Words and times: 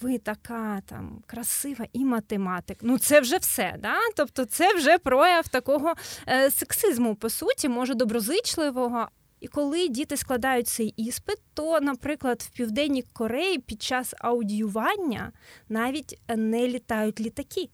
ви 0.00 0.18
така 0.18 0.80
там 0.86 1.22
красива 1.26 1.86
і 1.92 2.04
математик. 2.04 2.78
Ну 2.82 2.98
це 2.98 3.20
вже 3.20 3.36
все. 3.36 3.76
да? 3.78 3.94
Тобто, 4.16 4.44
це 4.44 4.74
вже 4.74 4.98
прояв 4.98 5.48
такого 5.48 5.94
е, 6.28 6.50
сексизму, 6.50 7.14
по 7.14 7.30
суті, 7.30 7.68
може 7.68 7.94
доброзичливого. 7.94 9.08
І 9.40 9.48
коли 9.48 9.88
діти 9.88 10.16
складають 10.16 10.68
цей 10.68 10.94
іспит, 10.96 11.38
то, 11.54 11.80
наприклад, 11.80 12.42
в 12.42 12.50
південній 12.50 13.04
Кореї 13.12 13.58
під 13.58 13.82
час 13.82 14.14
аудіювання 14.18 15.32
навіть 15.68 16.20
не 16.36 16.68
літають 16.68 17.20
літаки. 17.20 17.68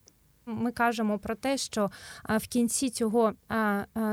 Ми 0.46 0.72
кажемо 0.72 1.18
про 1.18 1.34
те, 1.34 1.58
що 1.58 1.90
в 2.28 2.48
кінці 2.48 2.90
цього 2.90 3.32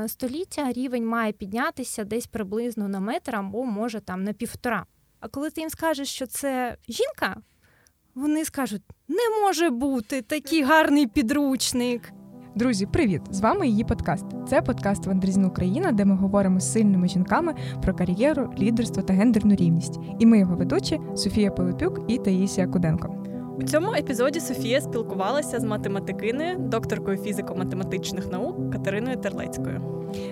століття 0.06 0.72
рівень 0.72 1.06
має 1.06 1.32
піднятися 1.32 2.04
десь 2.04 2.26
приблизно 2.26 2.88
на 2.88 3.00
метр 3.00 3.36
або 3.36 3.64
може 3.64 4.00
там 4.00 4.24
на 4.24 4.32
півтора. 4.32 4.86
А 5.20 5.28
коли 5.28 5.50
ти 5.50 5.60
їм 5.60 5.70
скажеш, 5.70 6.08
що 6.08 6.26
це 6.26 6.76
жінка, 6.88 7.36
вони 8.14 8.44
скажуть: 8.44 8.82
не 9.08 9.46
може 9.46 9.70
бути 9.70 10.22
такий 10.22 10.62
гарний 10.62 11.06
підручник. 11.06 12.12
Друзі, 12.54 12.86
привіт! 12.86 13.22
З 13.30 13.40
вами 13.40 13.68
її 13.68 13.84
подкаст. 13.84 14.24
Це 14.48 14.62
подкаст 14.62 15.06
Вандрізна 15.06 15.48
Україна, 15.48 15.92
де 15.92 16.04
ми 16.04 16.16
говоримо 16.16 16.60
з 16.60 16.72
сильними 16.72 17.08
жінками 17.08 17.54
про 17.82 17.94
кар'єру, 17.94 18.54
лідерство 18.58 19.02
та 19.02 19.12
гендерну 19.12 19.54
рівність. 19.54 19.98
І 20.18 20.26
ми 20.26 20.38
його 20.38 20.56
ведучі 20.56 21.00
Софія 21.14 21.50
Пилипюк 21.50 22.00
і 22.08 22.18
Таїсія 22.18 22.66
Куденко. 22.66 23.24
У 23.62 23.64
цьому 23.64 23.92
епізоді 23.92 24.40
Софія 24.40 24.80
спілкувалася 24.80 25.60
з 25.60 25.64
математикиною, 25.64 26.58
докторкою 26.58 27.18
фізико-математичних 27.18 28.32
наук 28.32 28.72
Катериною 28.72 29.16
Терлецькою. 29.16 29.80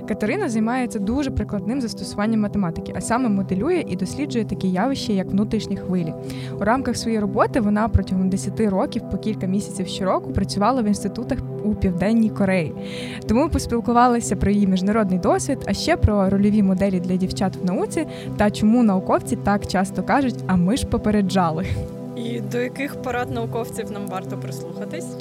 Катерина 0.08 0.48
займається 0.48 0.98
дуже 0.98 1.30
прикладним 1.30 1.80
застосуванням 1.80 2.40
математики, 2.40 2.92
а 2.96 3.00
саме 3.00 3.28
моделює 3.28 3.84
і 3.88 3.96
досліджує 3.96 4.44
такі 4.44 4.70
явища, 4.70 5.12
як 5.12 5.30
внутрішні 5.30 5.76
хвилі. 5.76 6.14
У 6.60 6.64
рамках 6.64 6.96
своєї 6.96 7.20
роботи 7.20 7.60
вона 7.60 7.88
протягом 7.88 8.28
10 8.28 8.60
років 8.60 9.02
по 9.10 9.18
кілька 9.18 9.46
місяців 9.46 9.86
щороку 9.86 10.32
працювала 10.32 10.82
в 10.82 10.86
інститутах 10.86 11.38
у 11.64 11.74
південній 11.74 12.30
Кореї. 12.30 12.74
Тому 13.28 13.48
поспілкувалися 13.48 14.36
про 14.36 14.50
її 14.50 14.66
міжнародний 14.66 15.18
досвід, 15.18 15.58
а 15.66 15.72
ще 15.72 15.96
про 15.96 16.30
рольові 16.30 16.62
моделі 16.62 17.00
для 17.00 17.16
дівчат 17.16 17.56
в 17.56 17.64
науці 17.64 18.06
та 18.36 18.50
чому 18.50 18.82
науковці 18.82 19.36
так 19.36 19.66
часто 19.66 20.02
кажуть, 20.02 20.44
а 20.46 20.56
ми 20.56 20.76
ж 20.76 20.86
попереджали. 20.86 21.66
І 22.24 22.40
до 22.40 22.60
яких 22.60 23.02
порад 23.02 23.30
науковців 23.30 23.92
нам 23.92 24.06
варто 24.06 24.38
прислухатись? 24.38 25.16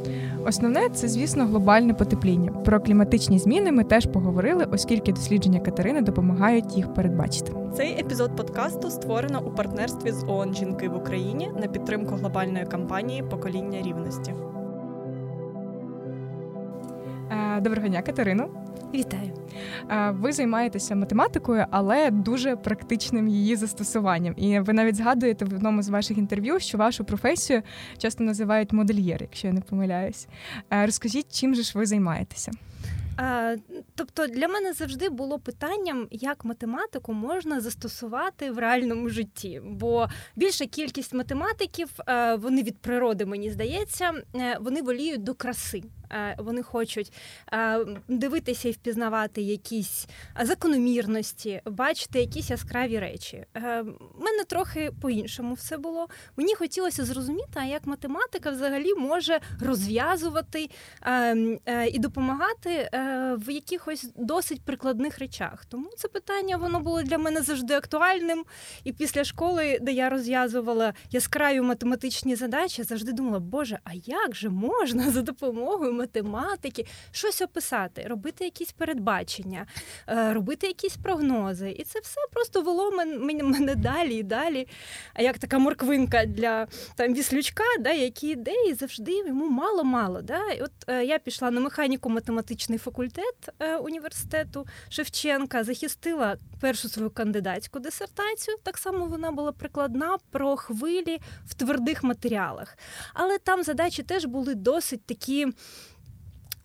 Основне 0.45 0.89
це, 0.89 1.08
звісно, 1.08 1.45
глобальне 1.45 1.94
потепління. 1.94 2.52
Про 2.52 2.80
кліматичні 2.80 3.39
зміни 3.39 3.72
ми 3.72 3.83
теж 3.83 4.06
поговорили, 4.06 4.67
оскільки 4.72 5.11
дослідження 5.11 5.59
Катерини 5.59 6.02
допомагають 6.02 6.78
їх 6.78 6.94
передбачити. 6.94 7.53
Цей 7.75 8.00
епізод 8.00 8.36
подкасту 8.36 8.89
створено 8.89 9.41
у 9.47 9.52
партнерстві 9.52 10.11
з 10.11 10.23
ООН 10.23 10.53
Жінки 10.53 10.89
в 10.89 10.95
Україні 10.95 11.52
на 11.61 11.67
підтримку 11.67 12.16
глобальної 12.16 12.66
кампанії 12.66 13.23
Покоління 13.30 13.81
рівності. 13.86 14.34
Доброго 17.59 17.88
дня, 17.88 18.02
Катерино. 18.02 18.49
Вітаю. 18.93 19.33
Е, 19.91 20.11
ви 20.11 20.31
займаєтеся 20.31 20.95
математикою, 20.95 21.66
але 21.71 22.11
дуже 22.11 22.55
практичним 22.55 23.27
її 23.27 23.55
застосуванням. 23.55 24.33
І 24.38 24.59
ви 24.59 24.73
навіть 24.73 24.95
згадуєте 24.95 25.45
в 25.45 25.53
одному 25.53 25.83
з 25.83 25.89
ваших 25.89 26.17
інтерв'ю, 26.17 26.59
що 26.59 26.77
вашу 26.77 27.03
професію 27.03 27.61
часто 27.97 28.23
називають 28.23 28.73
модельєр, 28.73 29.21
якщо 29.21 29.47
я 29.47 29.53
не 29.53 29.61
помиляюсь. 29.61 30.27
Е, 30.73 30.85
розкажіть, 30.85 31.39
чим 31.39 31.55
же 31.55 31.63
ж 31.63 31.77
ви 31.77 31.85
займаєтеся? 31.85 32.51
Тобто 33.95 34.27
для 34.27 34.47
мене 34.47 34.73
завжди 34.73 35.09
було 35.09 35.39
питанням, 35.39 36.07
як 36.11 36.45
математику 36.45 37.13
можна 37.13 37.61
застосувати 37.61 38.51
в 38.51 38.59
реальному 38.59 39.09
житті. 39.09 39.61
Бо 39.66 40.07
більша 40.35 40.66
кількість 40.66 41.13
математиків, 41.13 41.89
е, 42.07 42.35
вони 42.35 42.63
від 42.63 42.77
природи, 42.77 43.25
мені 43.25 43.51
здається, 43.51 44.11
вони 44.59 44.81
воліють 44.81 45.23
до 45.23 45.33
краси. 45.33 45.83
Е, 46.11 46.35
вони 46.38 46.63
хочуть 46.63 47.13
е, 47.53 47.79
дивитися 48.07 48.69
і 48.69 48.71
впізнавати 48.71 49.41
якісь 49.41 50.07
закономірності, 50.41 51.61
бачити 51.66 52.19
якісь 52.19 52.50
яскраві 52.50 53.00
речі. 53.00 53.45
У 53.56 53.59
е, 53.59 53.84
мене 54.19 54.44
трохи 54.47 54.91
по-іншому 55.01 55.53
все 55.53 55.78
було. 55.78 56.07
Мені 56.38 56.56
хотілося 56.56 57.06
зрозуміти, 57.06 57.59
як 57.67 57.88
математика 57.88 58.51
взагалі 58.51 58.94
може 58.94 59.39
розв'язувати 59.61 60.69
і 61.91 62.00
допомагати 62.00 62.89
в 63.38 63.53
якихось 63.53 64.07
досить 64.16 64.61
прикладних 64.61 65.19
речах. 65.19 65.66
Тому 65.66 65.89
це 65.97 66.07
питання 66.07 66.57
воно 66.57 66.79
було 66.79 67.01
для 67.01 67.17
мене 67.17 67.41
завжди 67.41 67.73
актуальним. 67.73 68.45
І 68.84 68.94
після 68.94 69.23
школи, 69.23 69.79
де 69.81 69.91
я 69.91 70.09
розв'язувала 70.09 70.94
яскраві 71.11 71.61
математичні 71.61 72.35
задачі, 72.35 72.84
завжди 72.84 73.11
думала, 73.11 73.39
Боже, 73.39 73.79
а 73.84 73.89
як 74.05 74.35
же 74.35 74.50
можна 74.50 75.11
за 75.11 75.22
допомогою 75.22 75.94
математики, 75.99 76.85
щось 77.11 77.41
описати, 77.41 78.05
робити 78.09 78.43
якісь 78.43 78.71
передбачення, 78.71 79.65
е, 80.07 80.33
робити 80.33 80.67
якісь 80.67 80.97
прогнози. 80.97 81.75
І 81.79 81.83
це 81.83 81.99
все 81.99 82.21
просто 82.31 82.61
вело 82.61 82.91
мене 83.41 83.75
далі 83.75 84.15
і 84.15 84.23
далі. 84.23 84.67
А 85.13 85.21
як 85.21 85.37
така 85.37 85.59
морквинка 85.59 86.25
для 86.25 86.67
там 86.95 87.13
віслючка, 87.13 87.63
да, 87.79 87.91
які 87.91 88.27
ідеї 88.27 88.73
завжди 88.73 89.11
йому 89.11 89.49
мало-мало. 89.49 90.21
Да? 90.21 90.51
І 90.51 90.61
от 90.61 90.71
е, 90.87 91.05
я 91.05 91.19
пішла 91.19 91.51
на 91.51 91.61
механіко-математичний 91.61 92.77
факультет 92.77 93.49
е, 93.59 93.77
університету 93.77 94.66
Шевченка, 94.89 95.63
захистила 95.63 96.37
першу 96.61 96.89
свою 96.89 97.09
кандидатську 97.09 97.79
дисертацію. 97.79 98.57
Так 98.63 98.77
само 98.77 99.05
вона 99.05 99.31
була 99.31 99.51
прикладна 99.51 100.17
про 100.31 100.55
хвилі 100.55 101.19
в 101.45 101.53
твердих 101.53 102.03
матеріалах. 102.03 102.77
Але 103.13 103.37
там 103.37 103.63
задачі 103.63 104.03
теж 104.03 104.25
були 104.25 104.55
досить 104.55 105.05
такі 105.05 105.47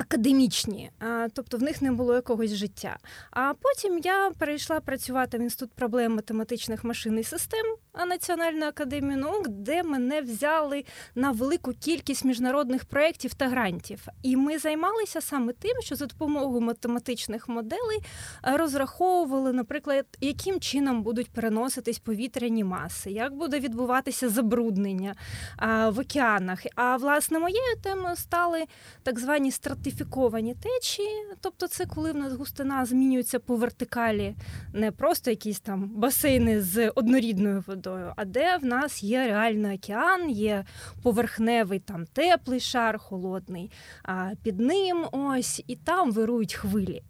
академічні, 0.05 0.91
тобто 1.33 1.57
в 1.57 1.63
них 1.63 1.83
не 1.83 1.93
було 1.93 2.15
якогось 2.15 2.55
життя. 2.55 2.97
А 3.31 3.55
потім 3.55 3.99
я 3.99 4.31
перейшла 4.39 4.81
працювати 4.81 5.39
в 5.39 5.41
інститут 5.41 5.73
проблем 5.73 6.15
математичних 6.15 6.85
машин 6.85 7.19
і 7.19 7.25
систем 7.25 7.67
Національної 8.09 8.65
академії 8.69 9.17
наук, 9.17 9.49
де 9.49 9.83
мене 9.83 10.21
взяли 10.21 10.85
на 11.15 11.31
велику 11.31 11.73
кількість 11.73 12.25
міжнародних 12.25 12.85
проєктів 12.85 13.35
та 13.35 13.49
грантів. 13.49 14.07
І 14.23 14.37
ми 14.37 14.59
займалися 14.59 15.21
саме 15.21 15.53
тим, 15.53 15.77
що 15.81 15.97
за 15.97 16.07
допомогою 16.07 16.61
математичних 16.61 17.49
моделей 17.49 17.99
розраховували, 18.43 19.53
наприклад, 19.53 20.07
яким 20.21 20.61
чином 20.61 21.03
будуть 21.03 21.31
переноситись 21.31 21.99
повітряні 21.99 22.65
маси, 22.65 23.11
як 23.11 23.35
буде 23.35 23.61
відбуватися 23.61 24.29
забруднення 24.29 25.15
в 25.89 25.99
океанах. 25.99 26.63
А 26.75 26.97
власне 26.97 27.39
моєю 27.39 27.77
темою 27.83 28.17
стали 28.17 28.65
так 29.03 29.19
звані 29.19 29.51
стратегії 29.51 29.85
стратифіковані 30.05 30.55
течії, 30.55 31.25
тобто 31.41 31.67
це 31.69 31.87
коли 31.87 32.13
в 32.13 32.17
нас 32.17 32.33
густина 32.33 32.85
змінюється 32.85 33.39
по 33.39 33.57
вертикалі, 33.57 34.35
не 34.73 34.93
просто 34.93 35.31
якісь 35.31 35.61
там 35.61 35.91
басейни 35.97 36.63
з 36.63 36.91
однорідною 36.91 37.65
водою, 37.67 38.13
а 38.17 38.25
де 38.25 38.57
в 38.57 38.65
нас 38.65 39.03
є 39.03 39.27
реальний 39.27 39.77
океан, 39.77 40.31
є 40.31 40.65
поверхневий 41.03 41.79
там 41.79 42.07
теплий 42.07 42.61
шар, 42.61 42.99
холодний, 42.99 43.71
а 44.03 44.31
під 44.43 44.61
ним 44.61 45.07
ось 45.13 45.63
і 45.67 45.77
там 45.77 46.13
вирують 46.13 46.55
хвилі. 46.55 47.03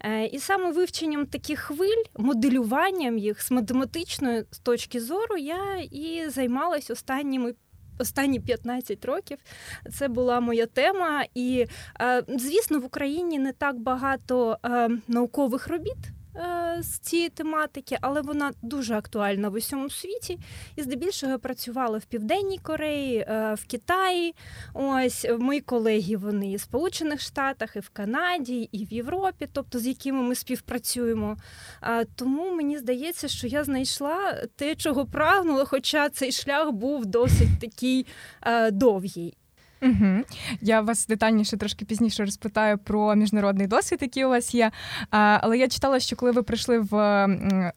Е, 0.00 0.26
і 0.26 0.38
саме 0.38 0.72
вивченням 0.72 1.26
таких 1.26 1.60
хвиль, 1.60 2.04
моделюванням 2.18 3.18
їх 3.18 3.42
з 3.42 3.50
математичної 3.50 4.44
точки 4.62 5.00
зору, 5.00 5.36
я 5.36 5.76
і 5.90 6.28
займалась 6.28 6.90
останніми 6.90 7.54
останні 7.98 8.40
15 8.40 9.04
років 9.04 9.38
це 9.92 10.08
була 10.08 10.40
моя 10.40 10.66
тема. 10.66 11.24
І, 11.34 11.66
е, 12.00 12.22
звісно, 12.28 12.80
в 12.80 12.84
Україні 12.84 13.38
не 13.38 13.52
так 13.52 13.78
багато 13.78 14.58
е, 14.64 14.88
наукових 15.08 15.68
робіт. 15.68 16.15
Е, 16.38 16.82
з 16.82 16.98
цієї 16.98 17.28
тематики, 17.28 17.98
але 18.00 18.20
вона 18.20 18.52
дуже 18.62 18.94
актуальна 18.94 19.48
в 19.48 19.54
усьому 19.54 19.90
світі. 19.90 20.38
І 20.76 20.82
здебільшого 20.82 21.38
працювала 21.38 21.98
в 21.98 22.04
Південній 22.04 22.58
Кореї, 22.58 23.18
е, 23.18 23.54
в 23.54 23.66
Китаї. 23.66 24.34
Ось 24.74 25.26
мої 25.38 25.60
колеги 25.60 26.16
вони 26.16 26.52
і 26.52 26.56
в 26.56 26.60
Сполучених 26.60 27.20
Штатах, 27.20 27.76
і 27.76 27.80
в 27.80 27.88
Канаді, 27.88 28.68
і 28.72 28.84
в 28.84 28.92
Європі, 28.92 29.48
тобто 29.52 29.78
з 29.78 29.86
якими 29.86 30.22
ми 30.22 30.34
співпрацюємо. 30.34 31.36
Тому 32.14 32.54
мені 32.54 32.78
здається, 32.78 33.28
що 33.28 33.46
я 33.46 33.64
знайшла 33.64 34.42
те, 34.56 34.74
чого 34.74 35.06
прагнула, 35.06 35.64
хоча 35.64 36.08
цей 36.08 36.32
шлях 36.32 36.70
був 36.70 37.06
досить 37.06 37.60
такий 37.60 38.06
е, 38.42 38.70
довгий. 38.70 39.36
Угу. 39.82 40.22
Я 40.60 40.80
вас 40.80 41.06
детальніше 41.06 41.56
трошки 41.56 41.84
пізніше 41.84 42.24
розпитаю 42.24 42.78
про 42.78 43.14
міжнародний 43.14 43.66
досвід, 43.66 43.98
який 44.02 44.24
у 44.24 44.28
вас 44.28 44.54
є. 44.54 44.70
Але 45.10 45.58
я 45.58 45.68
читала, 45.68 46.00
що 46.00 46.16
коли 46.16 46.32
ви 46.32 46.42
прийшли 46.42 46.78
в 46.78 46.94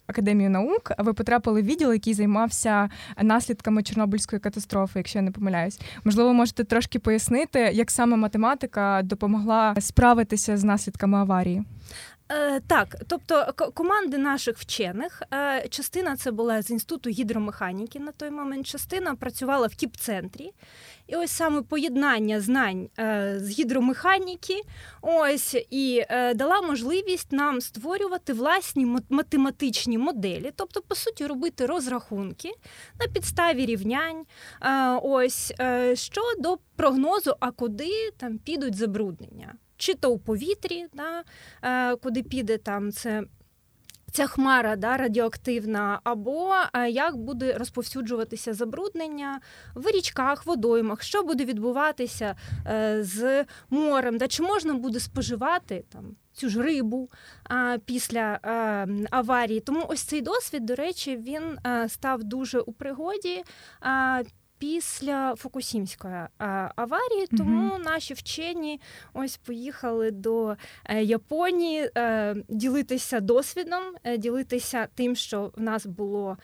академію 0.07 0.50
наук, 0.50 0.92
ви 0.98 1.13
потрапили 1.13 1.62
в 1.62 1.66
відділ, 1.66 1.94
який 1.94 2.13
займався 2.13 2.90
наслідками 3.22 3.84
Чорнобильської 3.84 4.40
катастрофи, 4.40 5.00
якщо 5.00 5.19
я 5.19 5.24
не 5.24 5.31
помиляюсь. 5.31 5.80
Можливо, 6.04 6.34
можете 6.34 6.63
трошки 6.63 7.00
пояснити, 7.00 7.60
як 7.60 7.92
саме 7.92 8.18
математика 8.18 9.02
допомогла 9.04 9.75
справитися 9.80 10.57
з 10.57 10.63
наслідками 10.63 11.18
аварії. 11.18 11.63
Е, 12.31 12.60
так, 12.60 12.96
тобто 13.08 13.54
команди 13.74 14.18
наших 14.18 14.58
вчених, 14.58 15.22
е, 15.34 15.68
частина 15.70 16.18
це 16.18 16.31
була 16.31 16.62
з 16.62 16.72
інституту 16.72 17.10
гідромеханіки 17.10 18.00
на 18.00 18.12
той 18.12 18.31
момент, 18.31 18.68
частина 18.68 19.16
працювала 19.16 19.68
в 19.68 19.72
кіп-центрі. 19.72 20.52
І 21.08 21.16
ось 21.16 21.31
саме 21.31 21.62
поєднання 21.62 22.42
знань 22.42 22.90
е, 23.00 23.36
з 23.40 23.60
гідромеханіки, 23.60 24.62
ось 25.02 25.56
і 25.70 26.06
дала 26.36 26.62
можливість 26.62 27.31
нам 27.31 27.62
створювати 27.62 28.34
власні 28.34 29.00
математичні 29.10 29.98
моделі, 29.98 30.52
тобто, 30.56 30.81
по 30.81 30.96
суті, 30.96 31.26
робити 31.28 31.66
розрахунки 31.66 32.52
на 33.00 33.08
підставі 33.08 33.66
рівнянь, 33.66 34.26
ось 35.02 35.54
щодо 35.94 36.58
прогнозу, 36.76 37.36
а 37.40 37.52
куди 37.52 38.12
там 38.18 38.38
підуть 38.38 38.76
забруднення 38.76 39.54
чи 39.80 39.94
то 39.94 40.12
у 40.12 40.20
повітрі, 40.20 40.86
да, 40.94 41.24
е, 41.64 41.96
куди 41.96 42.24
піде 42.24 42.58
там 42.58 42.92
це. 42.92 43.24
Ця 44.12 44.28
хмара 44.28 44.76
да, 44.76 44.98
радіоактивна, 44.98 46.00
або 46.04 46.52
е, 46.74 46.90
як 46.90 47.18
буде 47.18 47.54
розповсюджуватися 47.54 48.54
забруднення 48.54 49.40
в 49.76 49.88
річках, 49.92 50.46
водоймах, 50.46 51.04
що 51.04 51.24
буде 51.24 51.46
відбуватися 51.46 52.36
е, 52.68 53.04
з 53.04 53.46
морем, 53.70 54.18
да, 54.18 54.28
чи 54.28 54.44
можна 54.44 54.74
буде 54.74 55.00
споживати 55.00 55.84
там 55.90 56.16
цю 56.34 56.50
ж 56.50 56.62
рибу 56.62 57.10
а, 57.44 57.78
після 57.86 58.40
а, 58.44 58.86
аварії. 59.12 59.60
Тому 59.60 59.86
ось 59.88 60.02
цей 60.02 60.22
досвід, 60.22 60.66
до 60.66 60.76
речі, 60.76 61.18
він 61.18 61.58
став 61.88 62.24
дуже 62.24 62.60
у 62.60 62.72
пригоді 62.72 63.44
а, 63.81 64.22
після 64.60 65.36
Фукусімської 65.36 66.14
е, 66.14 66.30
аварії, 66.76 67.28
тому 67.38 67.70
угу. 67.70 67.84
наші 67.84 68.14
вчені 68.14 68.82
ось 69.14 69.38
поїхали 69.38 70.12
до 70.12 70.56
е, 70.86 71.04
Японії 71.04 71.92
е, 71.98 72.36
ділитися 72.50 73.20
досвідом, 73.20 73.84
ділитися 74.18 74.88
тим, 74.96 75.16
що 75.16 75.52
в 75.56 75.62
нас 75.62 75.86
було 75.86 76.38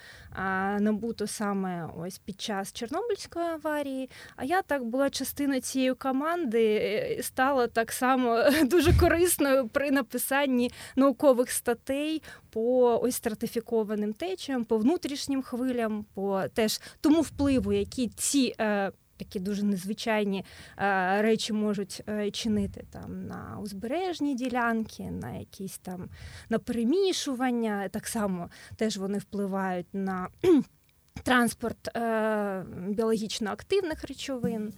набуто 0.79 1.27
саме 1.27 1.89
ось 1.97 2.17
під 2.17 2.41
час 2.41 2.73
Чорнобильської 2.73 3.45
аварії. 3.45 4.09
А 4.35 4.43
я 4.43 4.61
так 4.61 4.85
була 4.85 5.09
частиною 5.09 5.61
цієї 5.61 5.93
команди, 5.93 7.19
стала 7.23 7.67
так 7.67 7.91
само 7.91 8.43
дуже 8.63 8.93
корисною 8.99 9.67
при 9.67 9.91
написанні 9.91 10.71
наукових 10.95 11.51
статей 11.51 12.21
по 12.49 12.99
ось 13.03 13.15
стратифікованим 13.15 14.13
течіям, 14.13 14.65
по 14.65 14.77
внутрішнім 14.77 15.41
хвилям, 15.41 16.05
по 16.13 16.43
теж 16.53 16.81
тому 17.01 17.21
впливу, 17.21 17.73
які 18.05 18.15
ці. 18.15 18.55
Е, 18.59 18.91
Такі 19.17 19.39
дуже 19.39 19.63
незвичайні 19.63 20.45
е, 20.77 21.21
речі 21.21 21.53
можуть 21.53 22.03
е, 22.09 22.31
чинити 22.31 22.85
там 22.91 23.27
на 23.27 23.57
узбережні 23.61 24.35
ділянки, 24.35 25.03
на 25.03 25.31
якісь 25.31 25.77
там 25.77 26.09
на 26.49 26.59
перемішування. 26.59 27.89
Так 27.89 28.07
само 28.07 28.49
теж 28.75 28.97
вони 28.97 29.17
впливають 29.17 29.87
на 29.93 30.27
транспорт 31.23 31.97
е, 31.97 32.65
біологічно 32.87 33.51
активних 33.51 34.03
речовин. 34.03 34.73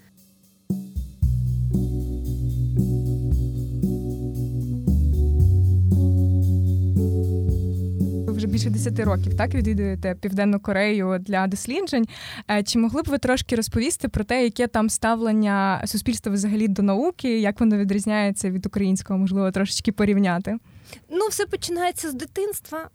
Вже 8.47 8.53
більше 8.53 8.69
10 8.69 8.99
років 8.99 9.37
так 9.37 9.53
відвідуєте 9.53 10.15
Південну 10.21 10.59
Корею 10.59 11.19
для 11.19 11.47
досліджень. 11.47 12.05
Е, 12.51 12.63
чи 12.63 12.79
могли 12.79 13.01
б 13.01 13.07
ви 13.07 13.17
трошки 13.17 13.55
розповісти 13.55 14.07
про 14.07 14.23
те, 14.23 14.43
яке 14.43 14.67
там 14.67 14.89
ставлення 14.89 15.81
суспільства 15.85 16.31
взагалі 16.31 16.67
до 16.67 16.81
науки, 16.81 17.39
як 17.39 17.59
воно 17.59 17.77
відрізняється 17.77 18.49
від 18.49 18.65
українського, 18.65 19.19
можливо, 19.19 19.51
трошечки 19.51 19.91
порівняти? 19.91 20.57
Ну, 21.09 21.27
все 21.27 21.45
починається 21.45 22.09
з 22.09 22.13
дитинства, 22.13 22.89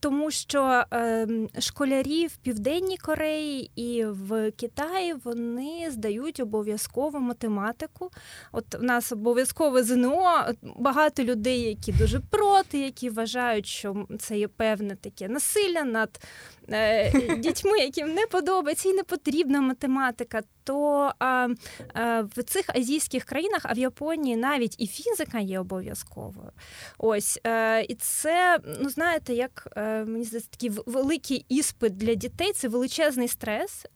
тому 0.00 0.30
що 0.30 0.84
е, 0.92 1.26
школярі 1.58 2.26
в 2.26 2.36
Південній 2.36 2.96
Кореї 2.96 3.70
і 3.76 4.04
в 4.04 4.50
Китаї 4.50 5.14
вони 5.24 5.90
здають 5.90 6.40
обов'язково 6.40 7.20
математику. 7.20 8.10
От 8.52 8.74
в 8.74 8.82
нас 8.82 9.12
обов'язкове 9.12 9.82
ЗНО, 9.82 10.44
багато 10.62 11.24
людей, 11.24 11.60
які 11.60 11.92
дуже 11.92 12.20
проти, 12.20 12.78
які 12.78 13.10
вважають, 13.10 13.66
що 13.66 14.06
це 14.18 14.38
є 14.38 14.48
певне 14.48 14.96
таке 14.96 15.28
насилля 15.28 15.82
над 15.84 16.20
Е, 16.68 17.36
дітьми, 17.38 17.78
яким 17.78 18.14
не 18.14 18.26
подобається 18.26 18.88
і 18.88 18.92
не 18.92 19.02
потрібна 19.02 19.60
математика, 19.60 20.42
то 20.64 21.12
а, 21.18 21.48
а, 21.94 22.20
в 22.36 22.42
цих 22.42 22.64
азійських 22.68 23.24
країнах, 23.24 23.60
а 23.64 23.72
в 23.72 23.78
Японії 23.78 24.36
навіть 24.36 24.74
і 24.78 24.86
фізика 24.86 25.38
є 25.38 25.60
обов'язковою. 25.60 26.50
Ось 26.98 27.40
а, 27.44 27.48
е, 27.48 27.86
і 27.88 27.94
це, 27.94 28.58
ну 28.80 28.90
знаєте, 28.90 29.34
як 29.34 29.68
е, 29.76 30.04
мені 30.04 30.24
здається, 30.24 30.50
такий 30.50 30.70
великий 30.86 31.46
іспит 31.48 31.96
для 31.96 32.14
дітей, 32.14 32.52
це 32.52 32.68
величезний 32.68 33.28
стрес. 33.28 33.86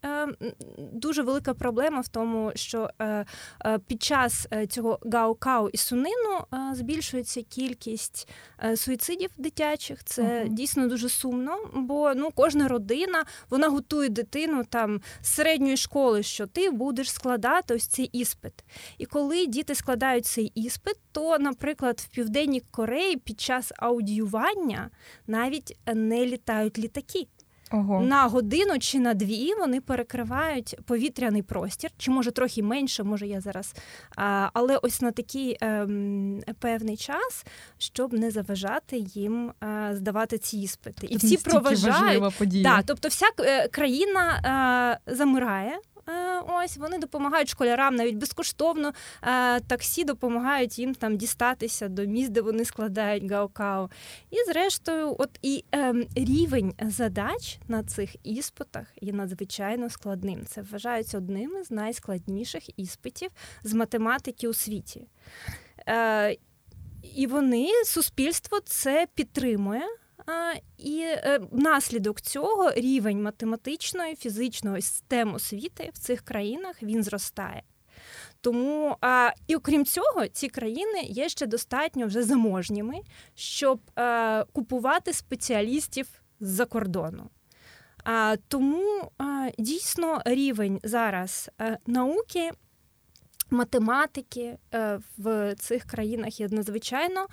Дуже 0.78 1.22
велика 1.22 1.54
проблема 1.54 2.00
в 2.00 2.08
тому, 2.08 2.52
що 2.54 2.90
під 3.86 4.02
час 4.02 4.48
цього 4.68 4.98
гаукау 5.12 5.68
і 5.68 5.76
сунину 5.76 6.44
збільшується 6.72 7.42
кількість 7.42 8.28
суїцидів 8.76 9.30
дитячих. 9.38 10.04
Це 10.04 10.22
uh-huh. 10.22 10.48
дійсно 10.48 10.88
дуже 10.88 11.08
сумно, 11.08 11.56
бо 11.74 12.12
ну 12.14 12.30
кожна 12.34 12.68
родина 12.68 13.24
вона 13.50 13.68
готує 13.68 14.08
дитину 14.08 14.64
там 14.64 15.00
з 15.22 15.28
середньої 15.28 15.76
школи, 15.76 16.22
що 16.22 16.46
ти 16.56 16.70
будеш 16.70 17.12
складати 17.12 17.74
ось 17.74 17.86
цей 17.86 18.04
іспит. 18.04 18.52
І 18.98 19.06
коли 19.06 19.46
діти 19.46 19.74
складають 19.74 20.26
цей 20.26 20.52
іспит, 20.54 20.96
то, 21.12 21.38
наприклад, 21.38 22.00
в 22.04 22.08
Південній 22.08 22.62
Кореї 22.70 23.16
під 23.16 23.40
час 23.40 23.72
аудіювання 23.76 24.90
навіть 25.26 25.78
не 25.94 26.26
літають 26.26 26.78
літаки. 26.78 27.26
Ого. 27.70 28.00
На 28.00 28.26
годину 28.26 28.78
чи 28.78 28.98
на 28.98 29.14
дві 29.14 29.54
вони 29.54 29.80
перекривають 29.80 30.76
повітряний 30.86 31.42
простір, 31.42 31.90
чи 31.98 32.10
може 32.10 32.30
трохи 32.30 32.62
менше, 32.62 33.02
може 33.02 33.26
я 33.26 33.40
зараз. 33.40 33.74
А, 34.16 34.50
Але 34.52 34.76
ось 34.76 35.00
на 35.00 35.12
такий 35.12 35.56
ем, 35.60 36.42
певний 36.58 36.96
час, 36.96 37.46
щоб 37.78 38.12
не 38.12 38.30
заважати 38.30 38.96
їм 38.96 39.52
е, 39.64 39.90
здавати 39.92 40.38
ці 40.38 40.58
іспити. 40.58 41.06
І 41.06 41.16
всі 41.16 41.36
проважають. 41.36 42.22
Да, 42.62 42.82
тобто 42.86 43.08
вся 43.08 43.26
е, 43.40 43.68
країна 43.68 45.00
е, 45.06 45.14
замирає. 45.14 45.78
Е, 46.08 46.40
ось 46.48 46.76
вони 46.76 46.98
допомагають 46.98 47.48
школярам 47.48 47.94
навіть 47.94 48.16
безкоштовно. 48.16 48.92
Е, 49.22 49.60
таксі 49.60 50.04
допомагають 50.04 50.78
їм 50.78 50.94
там 50.94 51.16
дістатися 51.16 51.88
до 51.88 52.04
місць, 52.04 52.30
де 52.30 52.40
вони 52.40 52.64
складають 52.64 53.30
гаукау. 53.30 53.88
І 54.30 54.36
зрештою, 54.52 55.16
от 55.18 55.38
і 55.42 55.64
е, 55.74 55.94
рівень 56.16 56.74
задач 56.80 57.58
на 57.68 57.82
цих 57.82 58.26
іспитах 58.26 58.86
є 59.00 59.12
надзвичайно 59.12 59.90
складним. 59.90 60.46
Це 60.46 60.62
вважається 60.62 61.18
одним 61.18 61.56
із 61.60 61.70
найскладніших 61.70 62.78
іспитів 62.78 63.30
з 63.62 63.74
математики 63.74 64.48
у 64.48 64.54
світі. 64.54 65.08
Е, 65.88 66.36
І 67.14 67.26
вони, 67.26 67.70
суспільство, 67.84 68.60
це 68.60 69.06
підтримує. 69.14 69.82
І 70.78 71.00
е, 71.00 71.40
внаслідок 71.50 72.20
цього 72.20 72.70
рівень 72.70 73.22
математичної, 73.22 74.16
фізичної 74.16 74.82
систем 74.82 75.34
освіти 75.34 75.90
в 75.94 75.98
цих 75.98 76.22
країнах 76.22 76.82
він 76.82 77.02
зростає. 77.02 77.62
Тому 78.40 78.96
а, 79.00 79.30
і 79.46 79.56
окрім 79.56 79.84
цього, 79.84 80.28
ці 80.28 80.48
країни 80.48 81.02
є 81.02 81.28
ще 81.28 81.46
достатньо 81.46 82.06
вже 82.06 82.22
заможніми, 82.22 82.94
щоб 83.34 83.80
а, 83.94 84.02
е, 84.02 84.44
купувати 84.52 85.12
спеціалістів 85.12 86.08
з-за 86.40 86.64
кордону. 86.64 87.30
А, 88.04 88.36
Тому 88.48 89.10
а, 89.18 89.48
дійсно 89.58 90.22
рівень 90.24 90.80
зараз 90.82 91.50
е, 91.60 91.78
науки 91.86 92.50
Математики 93.50 94.58
е, 94.74 95.00
в 95.18 95.54
цих 95.54 95.84
країнах 95.84 96.40
є 96.40 96.48
надзвичайно 96.50 97.26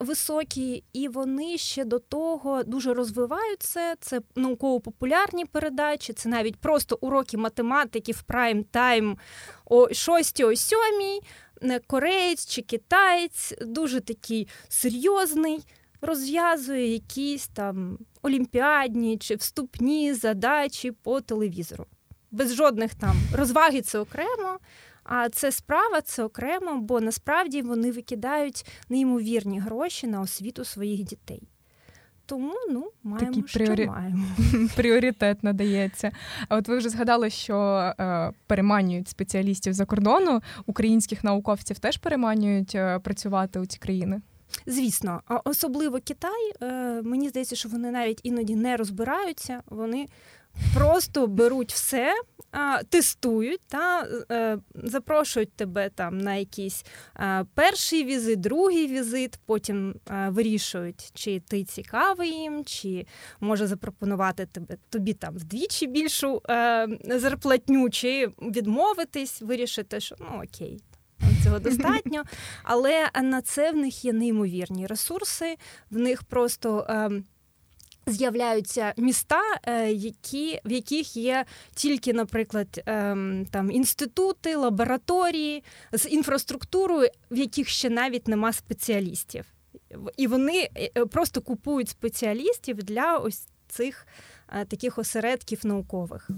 високі, 0.00 0.84
і 0.92 1.08
вони 1.08 1.58
ще 1.58 1.84
до 1.84 1.98
того 1.98 2.62
дуже 2.62 2.94
розвиваються. 2.94 3.94
Це 4.00 4.20
науково-популярні 4.36 5.44
передачі, 5.44 6.12
це 6.12 6.28
навіть 6.28 6.56
просто 6.56 6.98
уроки 7.00 7.36
математики 7.36 8.12
в 8.12 8.22
прайм 8.22 8.64
тайм 8.64 9.18
о 9.64 9.94
6 9.94 10.40
о 10.40 10.54
7 10.54 10.80
Кореєць 11.86 12.46
чи 12.46 12.62
китаєць 12.62 13.54
дуже 13.60 14.00
такий 14.00 14.48
серйозний, 14.68 15.66
розв'язує 16.00 16.92
якісь 16.92 17.48
там 17.48 17.98
олімпіадні 18.22 19.18
чи 19.18 19.34
вступні 19.34 20.14
задачі 20.14 20.90
по 20.90 21.20
телевізору. 21.20 21.86
Без 22.30 22.54
жодних 22.54 22.94
там 22.94 23.16
розваги 23.34 23.80
це 23.80 23.98
окремо. 23.98 24.58
А 25.04 25.28
це 25.28 25.52
справа, 25.52 26.00
це 26.00 26.24
окремо, 26.24 26.78
бо 26.78 27.00
насправді 27.00 27.62
вони 27.62 27.90
викидають 27.90 28.66
неймовірні 28.88 29.60
гроші 29.60 30.06
на 30.06 30.20
освіту 30.20 30.64
своїх 30.64 31.02
дітей. 31.02 31.48
Тому 32.26 32.54
ну 32.70 32.90
маємо 33.02 33.28
Такий 33.28 33.44
що 33.46 33.58
пріорі... 33.58 33.86
маємо. 33.86 34.26
пріоритет 34.76 35.42
надається. 35.42 36.10
А 36.48 36.56
от 36.56 36.68
ви 36.68 36.78
вже 36.78 36.88
згадали, 36.88 37.30
що 37.30 37.56
е, 38.00 38.32
переманюють 38.46 39.08
спеціалістів 39.08 39.72
за 39.72 39.84
кордону, 39.84 40.40
українських 40.66 41.24
науковців 41.24 41.78
теж 41.78 41.96
переманюють 41.96 42.74
е, 42.74 42.98
працювати 42.98 43.58
у 43.58 43.66
ці 43.66 43.78
країни. 43.78 44.20
Звісно, 44.66 45.20
особливо 45.44 45.98
Китай. 46.04 46.52
Мені 47.02 47.28
здається, 47.28 47.56
що 47.56 47.68
вони 47.68 47.90
навіть 47.90 48.20
іноді 48.22 48.56
не 48.56 48.76
розбираються. 48.76 49.62
Вони 49.66 50.06
просто 50.74 51.26
беруть 51.26 51.72
все, 51.72 52.14
тестують 52.88 53.60
та 53.68 54.08
е, 54.30 54.58
запрошують 54.74 55.52
тебе 55.52 55.90
там 55.94 56.18
на 56.18 56.34
якийсь 56.34 56.84
перший 57.54 58.04
візит, 58.04 58.40
другий 58.40 58.86
візит, 58.86 59.38
потім 59.46 59.94
вирішують, 60.28 61.10
чи 61.14 61.40
ти 61.40 61.64
цікавий 61.64 62.30
їм, 62.30 62.64
чи 62.64 63.06
може 63.40 63.66
запропонувати 63.66 64.46
тебе 64.46 64.76
тобі 64.90 65.12
там 65.12 65.34
вдвічі 65.34 65.86
більшу 65.86 66.42
е, 66.50 66.88
зарплатню, 67.04 67.90
чи 67.90 68.30
відмовитись, 68.42 69.42
вирішити, 69.42 70.00
що 70.00 70.16
ну 70.20 70.42
окей. 70.44 70.80
Цього 71.44 71.58
достатньо, 71.68 72.22
але 72.62 73.10
на 73.22 73.42
це 73.42 73.72
в 73.72 73.76
них 73.76 74.04
є 74.04 74.12
неймовірні 74.12 74.86
ресурси. 74.86 75.56
В 75.90 75.98
них 75.98 76.22
просто 76.22 76.86
ем, 76.88 77.24
З'являються 78.06 78.92
міста, 78.96 79.40
е, 79.62 79.92
які 79.92 80.60
в 80.64 80.72
яких 80.72 81.16
є 81.16 81.44
тільки, 81.74 82.12
наприклад, 82.12 82.82
ем, 82.86 83.46
там 83.50 83.70
інститути, 83.70 84.56
лабораторії 84.56 85.64
з 85.92 86.08
інфраструктурою, 86.08 87.08
в 87.30 87.36
яких 87.36 87.68
ще 87.68 87.90
навіть 87.90 88.28
нема 88.28 88.52
спеціалістів, 88.52 89.44
і 90.16 90.26
вони 90.26 90.68
е, 90.76 90.90
е, 90.96 91.06
просто 91.06 91.40
купують 91.40 91.88
спеціалістів 91.88 92.76
для 92.76 93.18
ось 93.18 93.48
цих 93.68 94.06
таких 94.68 94.98
осередків 94.98 95.66
наукових. 95.66 96.30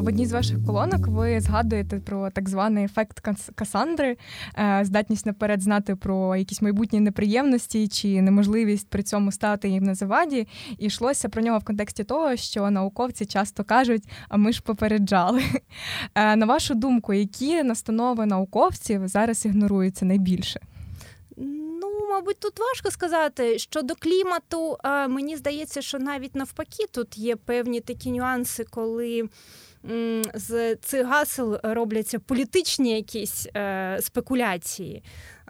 В 0.00 0.06
одній 0.06 0.26
з 0.26 0.32
ваших 0.32 0.66
колонок 0.66 1.06
ви 1.06 1.40
згадуєте 1.40 2.00
про 2.00 2.30
так 2.30 2.48
званий 2.48 2.84
ефект 2.84 3.20
Касандри, 3.54 4.16
е, 4.58 4.80
здатність 4.84 5.26
наперед 5.26 5.62
знати 5.62 5.96
про 5.96 6.36
якісь 6.36 6.62
майбутні 6.62 7.00
неприємності 7.00 7.88
чи 7.88 8.22
неможливість 8.22 8.88
при 8.88 9.02
цьому 9.02 9.32
стати 9.32 9.68
їм 9.68 9.84
на 9.84 9.94
заваді. 9.94 10.48
І 10.78 10.86
йшлося 10.86 11.28
про 11.28 11.42
нього 11.42 11.58
в 11.58 11.64
контексті 11.64 12.04
того, 12.04 12.36
що 12.36 12.70
науковці 12.70 13.26
часто 13.26 13.64
кажуть, 13.64 14.02
а 14.28 14.36
ми 14.36 14.52
ж 14.52 14.62
попереджали. 14.62 15.42
Е, 16.14 16.36
на 16.36 16.46
вашу 16.46 16.74
думку, 16.74 17.12
які 17.12 17.62
настанови 17.62 18.26
науковців 18.26 19.08
зараз 19.08 19.46
ігноруються 19.46 20.04
найбільше? 20.04 20.60
Ну, 21.80 21.88
мабуть, 22.10 22.40
тут 22.40 22.58
важко 22.58 22.90
сказати. 22.90 23.58
Щодо 23.58 23.94
клімату, 23.94 24.76
мені 25.08 25.36
здається, 25.36 25.82
що 25.82 25.98
навіть 25.98 26.34
навпаки 26.34 26.86
тут 26.92 27.18
є 27.18 27.36
певні 27.36 27.80
такі 27.80 28.10
нюанси, 28.10 28.64
коли 28.70 29.28
з 30.34 30.76
цих 30.76 31.06
гасел 31.06 31.60
робляться 31.62 32.18
політичні 32.18 32.96
якісь 32.96 33.48
е, 33.56 33.98
спекуляції. 34.00 35.02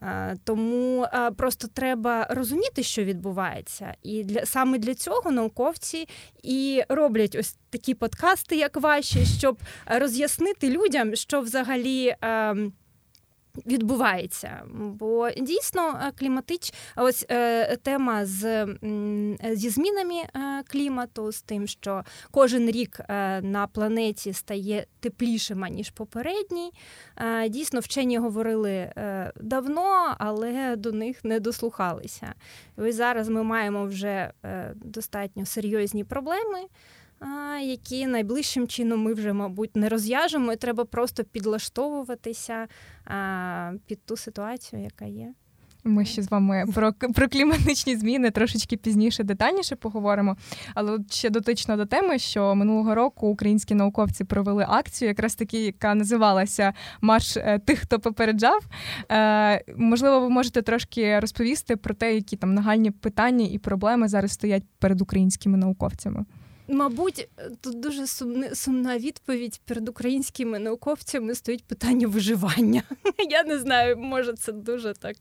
Е, 0.03 0.37
тому 0.45 1.05
е, 1.05 1.31
просто 1.31 1.69
треба 1.69 2.27
розуміти, 2.31 2.83
що 2.83 3.05
відбувається, 3.05 3.95
і 4.03 4.25
для 4.25 4.47
саме 4.47 4.79
для 4.79 4.95
цього 4.95 5.31
науковці 5.31 6.09
і 6.43 6.83
роблять 6.89 7.37
ось 7.41 7.57
такі 7.71 7.95
подкасти, 7.95 8.57
як 8.57 8.77
ваші, 8.77 9.27
щоб 9.39 9.59
роз'яснити 9.87 10.71
людям, 10.71 11.17
що 11.17 11.41
взагалі. 11.41 12.15
Відбувається. 13.67 14.63
Бо 14.75 15.31
дійсно 15.31 16.01
е, 16.03 16.13
кліматич, 16.19 16.75
ось 16.97 17.27
е, 17.31 17.77
тема 17.77 18.27
з 18.27 18.67
зі 19.53 19.69
змінами 19.71 20.15
е, 20.15 20.63
клімату, 20.67 21.33
з 21.33 21.43
тим, 21.43 21.67
що 21.67 22.05
кожен 22.31 22.71
рік 22.71 23.01
е, 23.01 23.41
на 23.41 23.67
планеті 23.67 24.33
стає 24.33 24.87
теплішим, 25.01 25.65
ніж 25.71 25.91
попередній. 25.91 26.71
Дійсно, 27.49 27.81
вчені 27.81 28.19
говорили 28.19 28.93
давно, 29.41 30.17
але 30.19 30.77
до 30.77 30.93
них 30.93 31.25
не 31.25 31.41
дослухалися. 31.41 32.35
Ось 32.77 32.95
зараз 32.95 33.29
ми 33.29 33.43
маємо 33.43 33.87
вже 33.87 34.33
достатньо 34.75 35.47
серйозні 35.47 36.05
проблеми 36.05 36.59
які 37.63 38.07
найближчим 38.07 38.69
чином 38.69 39.03
ми 39.03 39.15
вже, 39.15 39.33
мабуть, 39.33 39.77
не 39.77 39.89
розв'яжемо, 39.89 40.53
і 40.53 40.57
треба 40.57 40.85
просто 40.85 41.25
підлаштовуватися 41.25 42.69
під 43.87 44.05
ту 44.05 44.17
ситуацію, 44.17 44.83
яка 44.83 45.05
є. 45.05 45.33
Ми 45.85 46.05
ще 46.05 46.23
з 46.23 46.31
вами 46.31 46.65
про 46.75 46.93
про 46.93 47.29
кліматичні 47.29 47.97
зміни 47.97 48.31
трошечки 48.31 48.77
пізніше 48.77 49.25
детальніше 49.25 49.77
поговоримо. 49.77 50.37
Але 50.75 50.99
ще 51.11 51.31
дотично 51.31 51.77
до 51.77 51.87
теми, 51.87 52.19
що 52.19 52.55
минулого 52.55 52.95
року 52.95 53.29
українські 53.29 53.75
науковці 53.75 54.25
провели 54.25 54.67
акцію, 54.69 55.09
якраз 55.09 55.35
таки, 55.35 55.65
яка 55.65 55.95
називалася 55.95 56.73
Марш 57.01 57.37
е, 57.37 57.61
тих, 57.65 57.79
хто 57.79 58.01
попереджав. 58.01 58.67
Е, 59.11 59.65
Можливо, 59.77 60.21
ви 60.21 60.29
можете 60.29 60.63
трошки 60.63 61.21
розповісти 61.21 61.77
про 61.77 61.95
те, 61.95 62.15
які 62.15 62.37
там 62.37 62.55
нагальні 62.55 62.91
питання 62.91 63.47
і 63.51 63.59
проблеми 63.59 64.09
зараз 64.09 64.33
стоять 64.33 64.65
перед 64.79 65.01
українськими 65.01 65.59
науковцями. 65.59 66.25
Мабуть, 66.71 67.29
тут 67.61 67.81
дуже 67.81 68.07
сумна, 68.07 68.55
сумна 68.55 68.99
відповідь 68.99 69.61
перед 69.65 69.89
українськими 69.89 70.59
науковцями 70.59 71.35
стоїть 71.35 71.65
питання 71.65 72.09
виживання. 72.09 72.83
Я 73.31 73.45
не 73.45 73.59
знаю, 73.59 73.97
може 73.97 74.33
це 74.33 74.53
дуже 74.53 74.95
так 74.95 75.17